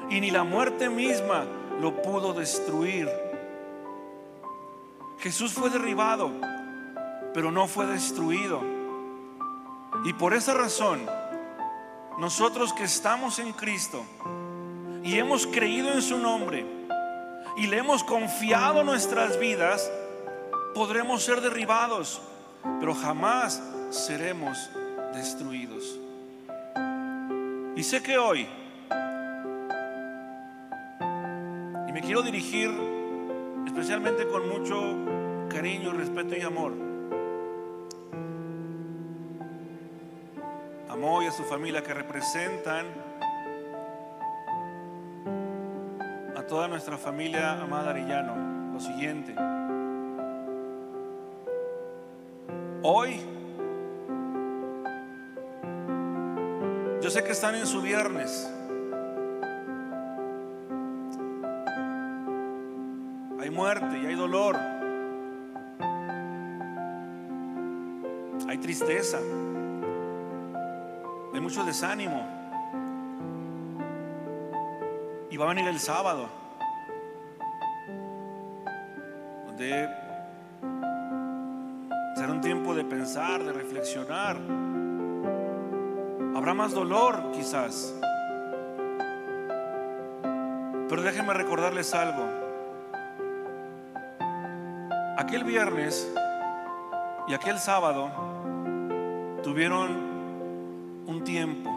y 0.10 0.20
ni 0.20 0.32
la 0.32 0.44
muerte 0.44 0.90
misma 0.90 1.46
lo 1.80 2.02
pudo 2.02 2.34
destruir. 2.34 3.10
Jesús 5.20 5.54
fue 5.54 5.70
derribado, 5.70 6.32
pero 7.34 7.52
no 7.52 7.68
fue 7.68 7.86
destruido. 7.86 8.62
Y 10.06 10.14
por 10.14 10.34
esa 10.34 10.54
razón, 10.54 11.06
nosotros 12.18 12.74
que 12.74 12.84
estamos 12.84 13.40
en 13.40 13.54
Cristo 13.54 14.04
y 15.04 15.18
hemos 15.18 15.46
creído 15.48 15.92
en 15.92 16.02
su 16.02 16.18
nombre 16.18 16.66
y 17.58 17.68
le 17.68 17.78
hemos 17.78 18.04
confiado 18.04 18.84
nuestras 18.84 19.40
vidas, 19.40 19.92
podremos 20.74 21.24
ser 21.24 21.42
derribados, 21.42 22.22
pero 22.80 22.96
jamás 22.96 23.62
seremos 23.90 24.70
destruidos. 25.14 26.00
Y 27.76 27.84
sé 27.84 28.02
que 28.02 28.18
hoy 28.18 28.48
me 31.94 32.02
quiero 32.02 32.24
dirigir 32.24 32.72
especialmente 33.68 34.28
con 34.28 34.50
mucho 34.50 34.98
cariño, 35.50 35.92
respeto 35.94 36.36
y 36.36 36.42
amor 36.42 36.74
a 40.90 41.24
y 41.24 41.28
a 41.28 41.32
su 41.32 41.44
familia 41.44 41.84
que 41.84 41.94
representan 41.94 42.86
toda 46.54 46.68
nuestra 46.68 47.00
familia 47.00 47.54
amada 47.54 47.90
Arellano. 47.90 48.72
Lo 48.74 48.80
siguiente. 48.80 49.34
Hoy, 52.84 53.20
yo 57.02 57.10
sé 57.10 57.24
que 57.24 57.32
están 57.32 57.56
en 57.56 57.66
su 57.66 57.82
viernes. 57.82 58.48
hay 63.40 63.50
muerte 63.50 63.98
y 63.98 64.06
hay 64.06 64.14
dolor. 64.14 64.56
Hay 68.48 68.60
tristeza. 68.60 69.18
Hay 71.34 71.42
mucho 71.42 71.64
desánimo. 71.64 72.24
Y 75.32 75.38
va 75.38 75.46
a 75.46 75.50
venir 75.50 75.68
el 75.68 75.80
sábado, 75.80 76.43
donde 79.54 79.90
será 82.16 82.32
un 82.32 82.42
tiempo 82.42 82.74
de 82.74 82.84
pensar, 82.84 83.44
de 83.44 83.54
reflexionar. 83.54 84.38
Habrá 86.36 86.54
más 86.54 86.74
dolor 86.74 87.32
quizás. 87.34 87.94
Pero 90.90 91.02
déjenme 91.02 91.34
recordarles 91.34 91.94
algo. 91.94 92.24
Aquel 95.18 95.44
viernes 95.44 96.12
y 97.28 97.34
aquel 97.34 97.60
sábado 97.60 98.10
tuvieron 99.44 99.92
un 101.06 101.24
tiempo, 101.24 101.70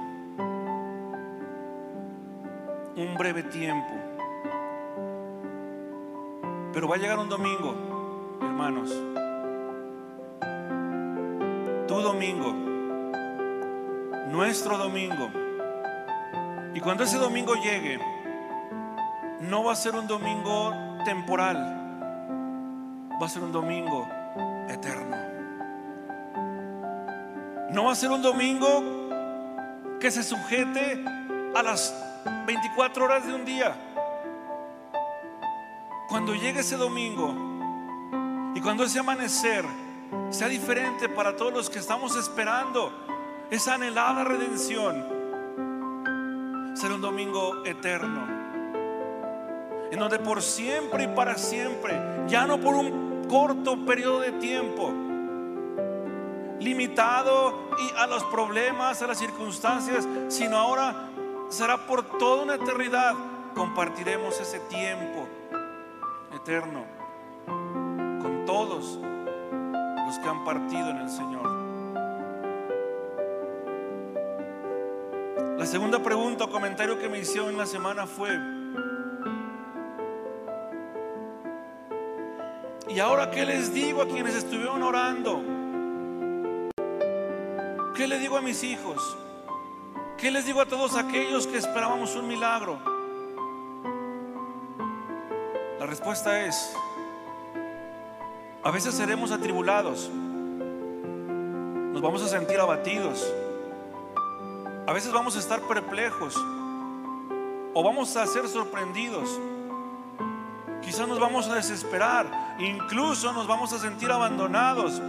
un 2.97 3.15
breve 3.19 3.43
tiempo. 3.45 4.06
Pero 6.77 6.89
va 6.89 6.97
a 6.97 6.99
llegar 6.99 7.19
un 7.19 7.31
domingo, 7.31 7.75
hermanos. 8.43 8.91
Tu 11.89 12.01
domingo, 12.03 12.53
nuestro 14.31 14.77
domingo. 14.77 15.31
Y 16.75 16.81
cuando 16.81 17.05
ese 17.05 17.17
domingo 17.17 17.55
llegue, 17.55 17.99
no 19.41 19.65
va 19.65 19.73
a 19.73 19.75
ser 19.75 19.95
un 19.95 20.07
domingo 20.07 20.75
temporal, 21.07 21.57
va 23.23 23.25
a 23.25 23.29
ser 23.31 23.43
un 23.43 23.53
domingo 23.53 24.07
eterno. 24.69 25.17
No 27.71 27.85
va 27.85 27.93
a 27.93 27.95
ser 27.95 28.11
un 28.11 28.21
domingo 28.21 29.99
que 29.99 30.11
se 30.11 30.23
sujete 30.23 31.03
a 31.55 31.63
las 31.63 31.95
24 32.47 33.03
horas 33.03 33.27
de 33.27 33.33
un 33.33 33.47
día. 33.47 33.86
Cuando 36.09 36.35
llegue 36.35 36.61
ese 36.61 36.77
domingo 36.77 37.35
y 38.55 38.61
cuando 38.61 38.85
ese 38.85 39.01
amanecer 39.01 39.65
sea 40.31 40.47
diferente 40.47 41.09
para 41.09 41.37
todos 41.37 41.53
los 41.53 41.69
que 41.69 41.81
estamos 41.81 42.15
esperando 42.17 42.93
esa 43.51 43.75
anhelada 43.75 44.23
redención, 44.23 45.05
será 46.75 46.95
un 46.95 47.01
domingo 47.01 47.65
eterno 47.65 48.25
en 49.91 49.99
donde 49.99 50.19
por 50.21 50.43
siempre 50.43 51.05
y 51.05 51.09
para 51.09 51.37
siempre, 51.37 52.01
ya 52.29 52.47
no 52.47 52.61
por 52.61 52.75
un 52.75 53.27
corto 53.29 53.85
periodo 53.85 54.21
de 54.21 54.33
tiempo, 54.33 54.93
limitado 56.61 57.69
y 57.79 57.97
a 57.99 58.07
los 58.07 58.23
problemas, 58.25 59.03
a 59.03 59.09
las 59.09 59.19
circunstancias, 59.19 60.07
sino 60.29 60.57
ahora 60.57 61.09
será 61.49 61.87
por 61.87 62.05
toda 62.19 62.45
una 62.45 62.55
eternidad, 62.55 63.15
compartiremos 63.55 64.41
ese 64.41 64.61
tiempo 64.61 65.26
eterno 66.47 66.85
con 68.23 68.45
todos 68.47 69.01
los 70.07 70.19
que 70.21 70.29
han 70.29 70.45
partido 70.45 70.91
en 70.91 70.99
el 70.99 71.11
Señor. 71.11 71.51
La 75.59 75.67
segunda 75.67 76.01
pregunta 76.01 76.45
o 76.45 76.51
comentario 76.51 77.01
que 77.01 77.09
me 77.09 77.19
hicieron 77.19 77.51
en 77.51 77.59
la 77.59 77.67
semana 77.67 78.07
fue, 78.07 78.31
¿Y 82.89 83.01
ahora 83.01 83.29
qué 83.33 83.45
les 83.45 83.75
digo 83.75 84.03
a 84.03 84.07
quienes 84.07 84.37
estuvieron 84.37 84.85
orando? 84.85 85.43
¿Qué 87.97 88.07
le 88.07 88.21
digo 88.21 88.37
a 88.37 88.41
mis 88.41 88.63
hijos? 88.63 89.19
¿Qué 90.17 90.31
les 90.31 90.47
digo 90.47 90.61
a 90.61 90.67
todos 90.67 90.97
aquellos 90.97 91.49
que 91.49 91.59
esperábamos 91.59 92.15
un 92.15 92.29
milagro? 92.29 92.96
La 95.87 95.91
respuesta 95.91 96.45
es, 96.45 96.75
a 98.65 98.73
veces 98.73 98.93
seremos 98.93 99.31
atribulados, 99.31 100.11
nos 100.11 102.03
vamos 102.03 102.25
a 102.25 102.27
sentir 102.27 102.59
abatidos, 102.59 103.25
a 104.85 104.93
veces 104.93 105.13
vamos 105.13 105.37
a 105.37 105.39
estar 105.39 105.61
perplejos. 105.61 106.35
O 107.73 107.85
vamos 107.85 108.17
a 108.17 108.27
ser 108.27 108.49
sorprendidos. 108.49 109.31
Quizás 110.83 111.07
nos 111.07 111.21
vamos 111.21 111.49
a 111.49 111.55
desesperar, 111.55 112.57
incluso 112.59 113.33
nos 113.33 113.47
vamos 113.47 113.73
a 113.73 113.79
sentir 113.79 114.11
abandonados. 114.11 115.01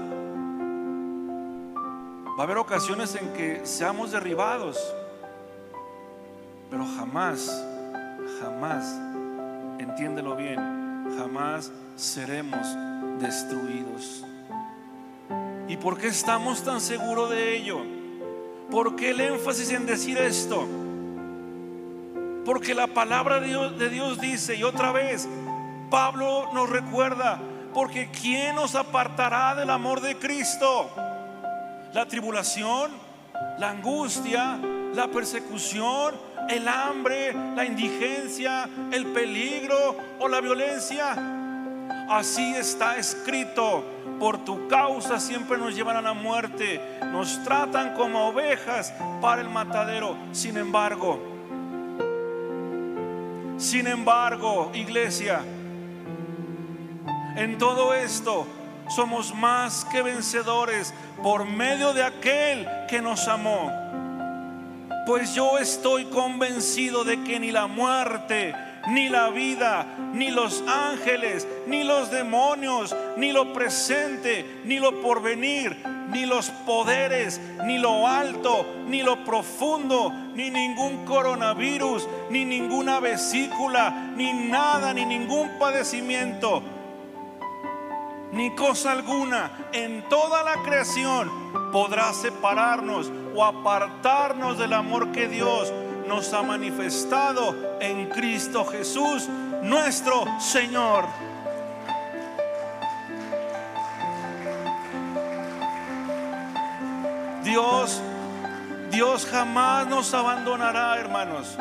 Va 2.38 2.40
a 2.40 2.44
haber 2.44 2.58
ocasiones 2.58 3.16
en 3.16 3.34
que 3.34 3.66
seamos 3.66 4.12
derribados, 4.12 4.78
pero 6.70 6.86
jamás, 7.00 7.66
jamás, 8.40 9.07
entiéndelo 9.98 10.36
bien, 10.36 10.60
jamás 11.18 11.72
seremos 11.96 12.68
destruidos. 13.20 14.24
¿Y 15.68 15.76
por 15.78 15.98
qué 15.98 16.06
estamos 16.06 16.64
tan 16.64 16.82
seguros 16.82 17.32
de 17.32 17.58
ello? 17.58 17.80
¿Por 18.70 18.96
qué 18.96 19.10
el 19.10 19.22
énfasis 19.22 19.72
en 19.72 19.88
decir 19.88 20.20
esto? 20.20 20.68
Porque 22.46 22.76
la 22.76 22.86
palabra 22.86 23.40
de 23.40 23.48
Dios, 23.48 23.80
de 23.80 23.90
Dios 23.90 24.22
dice, 24.22 24.56
y 24.56 24.62
otra 24.62 24.92
vez, 24.92 25.28
Pablo 25.90 26.52
nos 26.54 26.70
recuerda, 26.70 27.40
porque 27.74 28.12
¿quién 28.12 28.54
nos 28.54 28.76
apartará 28.76 29.56
del 29.56 29.72
amor 29.72 30.02
de 30.02 30.16
Cristo? 30.20 30.92
La 31.94 32.08
tribulación, 32.08 32.92
la 33.58 33.72
angustia, 33.72 34.60
la 34.94 35.08
persecución, 35.08 36.14
el 36.50 36.68
hambre, 36.68 37.34
la 37.56 37.66
indigencia, 37.66 38.70
el 38.92 39.08
peligro 39.08 39.98
o 40.20 40.28
la 40.28 40.42
violencia. 40.42 41.16
Así 42.10 42.56
está 42.56 42.98
escrito. 42.98 43.84
Por 44.20 44.44
tu 44.44 44.68
causa 44.68 45.20
siempre 45.20 45.58
nos 45.58 45.76
llevan 45.76 45.98
a 45.98 46.02
la 46.02 46.14
muerte. 46.14 46.82
Nos 47.12 47.44
tratan 47.44 47.94
como 47.94 48.28
ovejas 48.28 48.94
para 49.22 49.42
el 49.42 49.50
matadero. 49.50 50.16
Sin 50.32 50.58
embargo, 50.58 51.20
sin 53.58 53.88
embargo, 53.88 54.72
iglesia, 54.76 55.42
en 57.36 57.58
todo 57.58 57.94
esto 57.96 58.46
somos 58.88 59.34
más 59.34 59.84
que 59.86 60.04
vencedores 60.04 60.94
por 61.24 61.46
medio 61.46 61.94
de 61.94 62.04
aquel 62.04 62.68
que 62.88 63.02
nos 63.02 63.28
amó. 63.28 63.72
Pues 65.08 65.34
yo 65.34 65.58
estoy 65.58 66.04
convencido 66.04 67.06
de 67.06 67.24
que 67.24 67.40
ni 67.40 67.50
la 67.50 67.68
muerte, 67.68 68.54
ni 68.90 69.08
la 69.08 69.30
vida, 69.30 69.88
ni 70.14 70.32
los 70.32 70.62
ángeles, 70.68 71.48
ni 71.66 71.86
los 71.86 72.12
demonios, 72.12 72.94
ni 73.16 73.32
lo 73.32 73.54
presente, 73.54 74.46
ni 74.66 74.80
lo 74.80 75.02
porvenir, 75.02 75.78
ni 76.12 76.26
los 76.26 76.50
poderes, 76.66 77.40
ni 77.64 77.78
lo 77.78 78.06
alto, 78.06 78.66
ni 78.90 79.02
lo 79.02 79.24
profundo, 79.24 80.12
ni 80.36 80.50
ningún 80.50 81.06
coronavirus, 81.06 82.06
ni 82.30 82.44
ninguna 82.44 83.00
vesícula, 83.00 84.12
ni 84.18 84.34
nada, 84.34 84.94
ni 84.94 85.06
ningún 85.06 85.58
padecimiento 85.58 86.62
ni 88.34 88.54
cosa 88.56 88.92
alguna 88.92 89.70
en 89.72 90.08
toda 90.10 90.44
la 90.44 90.62
creación 90.62 91.32
podrá 91.72 92.14
separarnos 92.14 93.10
o 93.38 93.46
apartarnos 93.46 94.58
del 94.58 94.74
amor 94.74 95.12
que 95.12 95.28
Dios 95.28 95.72
nos 96.08 96.34
ha 96.34 96.42
manifestado 96.42 97.56
en 97.80 98.10
Cristo 98.10 98.66
Jesús, 98.66 99.30
nuestro 99.62 100.26
Señor. 100.40 101.06
Dios, 107.44 108.02
Dios 108.90 109.28
jamás 109.28 109.88
nos 109.88 110.12
abandonará, 110.16 110.98
hermanos 110.98 111.58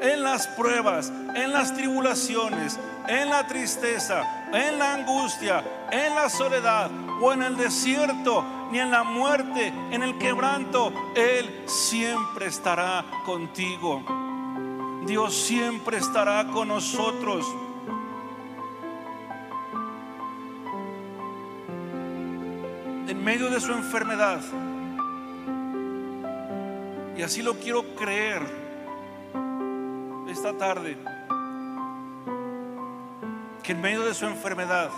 en 0.00 0.22
las 0.22 0.46
pruebas, 0.46 1.12
en 1.34 1.52
las 1.52 1.74
tribulaciones, 1.74 2.78
en 3.08 3.30
la 3.30 3.46
tristeza, 3.46 4.46
en 4.52 4.78
la 4.78 4.94
angustia, 4.94 5.62
en 5.90 6.14
la 6.14 6.28
soledad 6.28 6.90
o 7.20 7.32
en 7.32 7.42
el 7.42 7.56
desierto, 7.56 8.44
ni 8.70 8.78
en 8.78 8.90
la 8.90 9.04
muerte, 9.04 9.72
en 9.90 10.02
el 10.02 10.18
quebranto, 10.18 10.92
Él 11.14 11.64
siempre 11.66 12.46
estará 12.46 13.04
contigo. 13.24 14.02
Dios 15.06 15.34
siempre 15.34 15.98
estará 15.98 16.46
con 16.48 16.68
nosotros. 16.68 17.46
En 23.08 23.22
medio 23.22 23.50
de 23.50 23.60
su 23.60 23.72
enfermedad. 23.72 24.40
Y 27.16 27.22
así 27.22 27.40
lo 27.40 27.54
quiero 27.54 27.94
creer 27.94 28.42
esta 30.28 30.52
tarde 30.58 30.98
que 33.66 33.72
en 33.72 33.80
medio 33.80 34.02
de 34.02 34.14
su 34.14 34.26
enfermedad, 34.26 34.90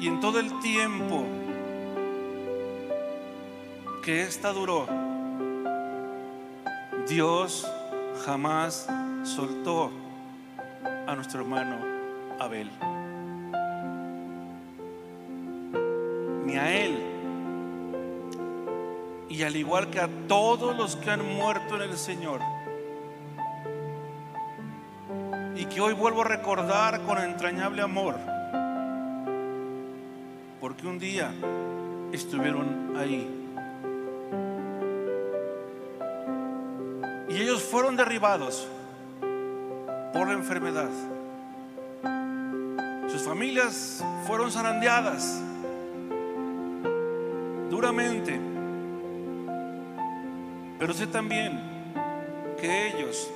y 0.00 0.06
en 0.06 0.20
todo 0.20 0.40
el 0.40 0.58
tiempo 0.60 1.26
que 4.02 4.22
esta 4.22 4.54
duró, 4.54 4.86
Dios 7.06 7.70
jamás 8.24 8.88
soltó 9.24 9.90
a 11.06 11.14
nuestro 11.14 11.42
hermano 11.42 11.76
Abel. 12.38 12.70
Ni 16.46 16.56
a 16.56 16.74
él. 16.74 16.98
Y 19.28 19.42
al 19.42 19.54
igual 19.56 19.90
que 19.90 20.00
a 20.00 20.08
todos 20.26 20.74
los 20.74 20.96
que 20.96 21.10
han 21.10 21.22
muerto 21.36 21.76
en 21.76 21.82
el 21.82 21.98
Señor. 21.98 22.40
Que 25.68 25.80
hoy 25.80 25.92
vuelvo 25.92 26.22
a 26.22 26.24
recordar 26.24 27.00
con 27.02 27.18
entrañable 27.18 27.82
amor. 27.82 28.16
Porque 30.60 30.86
un 30.86 30.98
día 30.98 31.32
estuvieron 32.12 32.96
ahí. 32.96 33.34
Y 37.28 37.42
ellos 37.42 37.62
fueron 37.62 37.96
derribados 37.96 38.66
por 40.12 40.28
la 40.28 40.32
enfermedad. 40.32 40.88
Sus 43.08 43.22
familias 43.22 44.04
fueron 44.26 44.50
zarandeadas 44.50 45.40
duramente. 47.70 48.40
Pero 50.78 50.92
sé 50.92 51.06
también 51.06 51.60
que 52.60 52.88
ellos 52.88 53.30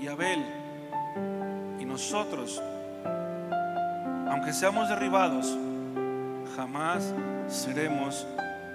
y 0.00 0.08
Abel 0.08 0.61
nosotros, 1.92 2.62
aunque 4.30 4.54
seamos 4.54 4.88
derribados, 4.88 5.54
jamás 6.56 7.14
seremos 7.48 8.26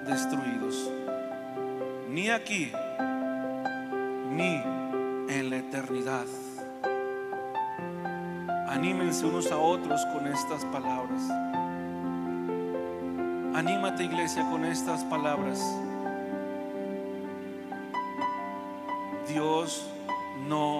destruidos. 0.05 0.91
Ni 2.11 2.29
aquí, 2.29 2.71
ni 4.29 4.61
en 5.33 5.49
la 5.49 5.55
eternidad. 5.57 6.27
Anímense 8.69 9.25
unos 9.25 9.51
a 9.51 9.57
otros 9.57 10.05
con 10.13 10.27
estas 10.27 10.63
palabras. 10.65 11.23
Anímate 13.55 14.03
iglesia 14.03 14.47
con 14.51 14.63
estas 14.63 15.03
palabras. 15.05 15.59
Dios 19.27 19.89
no 20.47 20.76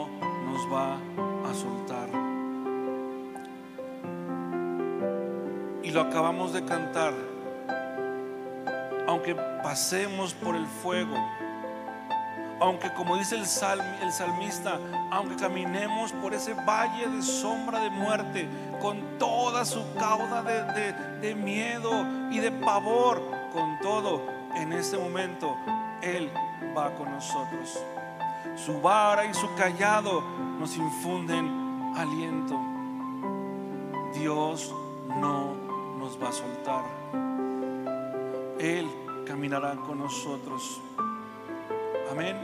lo 5.98 6.04
acabamos 6.04 6.54
de 6.54 6.64
cantar. 6.64 7.12
Aunque 9.08 9.34
pasemos 9.64 10.32
por 10.36 10.56
el 10.56 10.68
fuego, 10.68 11.16
aunque 12.60 12.94
como 12.94 13.18
dice 13.18 13.36
el, 13.36 13.48
salmista, 13.48 14.80
aunque 15.10 15.38
caminemos 15.38 16.12
por 16.12 16.36
ese 16.36 16.54
valle 16.54 17.08
de 17.08 17.24
sombra 17.24 17.80
de 17.80 17.90
muerte, 17.90 18.48
con 18.80 19.18
toda 19.18 19.66
su 19.66 19.82
cauda 19.96 20.44
de, 20.44 20.94
de 21.20 21.34
miedo 21.34 22.06
y 22.30 22.42
de 22.42 22.52
pavor, 22.52 23.20
con 23.52 23.80
todo, 23.80 24.22
en 24.56 24.74
ese 24.74 25.00
momento 25.00 25.58
Él 26.04 26.32
va 26.78 26.94
con 26.94 27.10
nosotros. 27.10 27.76
Su 28.56 28.80
vara 28.82 29.26
y 29.26 29.34
su 29.34 29.52
callado 29.56 30.22
nos 30.60 30.78
infunden 30.78 31.92
aliento. 31.96 32.56
Dios 34.14 34.72
no 35.20 35.67
nos 35.98 36.22
va 36.22 36.30
a 36.30 36.32
soltar. 36.32 36.86
Él 38.60 38.88
caminará 39.26 39.76
con 39.76 40.00
nosotros. 40.00 40.82
Amén. 42.12 42.38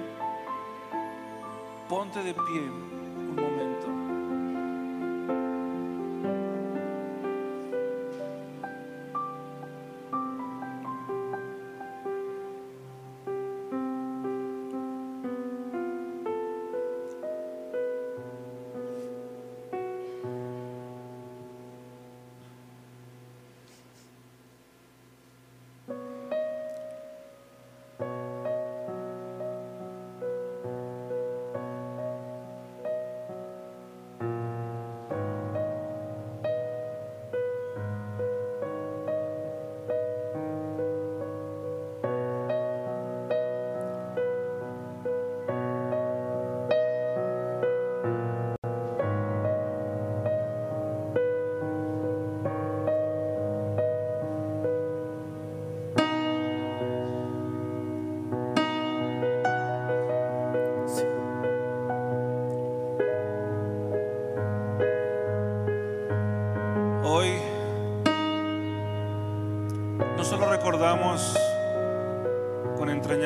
Ponte 1.87 2.23
de 2.23 2.33
pie 2.33 2.61
un 2.61 3.35
momento. 3.35 3.92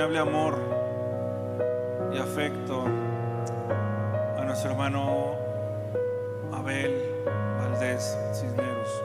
Entrañable 0.07 0.19
amor 0.19 0.57
y 2.13 2.17
afecto 2.17 2.85
a 4.37 4.43
nuestro 4.45 4.71
hermano 4.71 5.35
Abel 6.53 7.23
Valdés 7.59 8.17
Cisneros, 8.33 9.03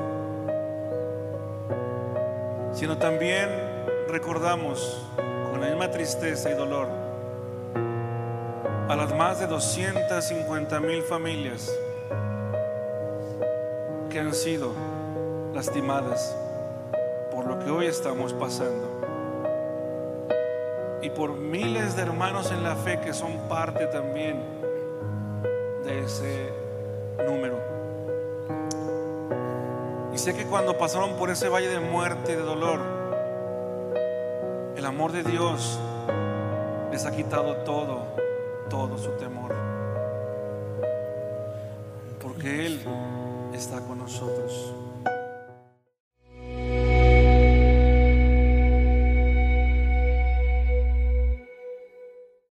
sino 2.72 2.98
también 2.98 3.48
recordamos 4.08 5.04
con 5.50 5.60
la 5.60 5.68
misma 5.68 5.90
tristeza 5.90 6.50
y 6.50 6.54
dolor 6.54 6.88
a 8.88 8.94
las 8.94 9.14
más 9.14 9.40
de 9.40 9.46
250 9.46 10.80
mil 10.80 11.02
familias 11.02 11.72
que 14.08 14.20
han 14.20 14.34
sido 14.34 14.72
lastimadas 15.52 16.36
por 17.32 17.46
lo 17.46 17.58
que 17.58 17.70
hoy 17.70 17.86
estamos 17.86 18.32
pasando. 18.34 18.91
Por 21.16 21.36
miles 21.36 21.96
de 21.96 22.02
hermanos 22.02 22.50
en 22.50 22.62
la 22.62 22.74
fe 22.74 23.00
que 23.00 23.12
son 23.12 23.48
parte 23.48 23.86
también 23.86 24.42
de 25.84 26.04
ese 26.04 26.52
número. 27.26 27.58
Y 30.14 30.18
sé 30.18 30.34
que 30.34 30.44
cuando 30.44 30.76
pasaron 30.76 31.16
por 31.16 31.30
ese 31.30 31.48
valle 31.48 31.68
de 31.68 31.80
muerte 31.80 32.32
y 32.32 32.34
de 32.34 32.42
dolor, 32.42 32.80
el 34.76 34.84
amor 34.84 35.12
de 35.12 35.22
Dios 35.22 35.78
les 36.90 37.06
ha 37.06 37.12
quitado 37.12 37.56
todo, 37.58 38.06
todo 38.68 38.98
su 38.98 39.10
temor. 39.12 39.61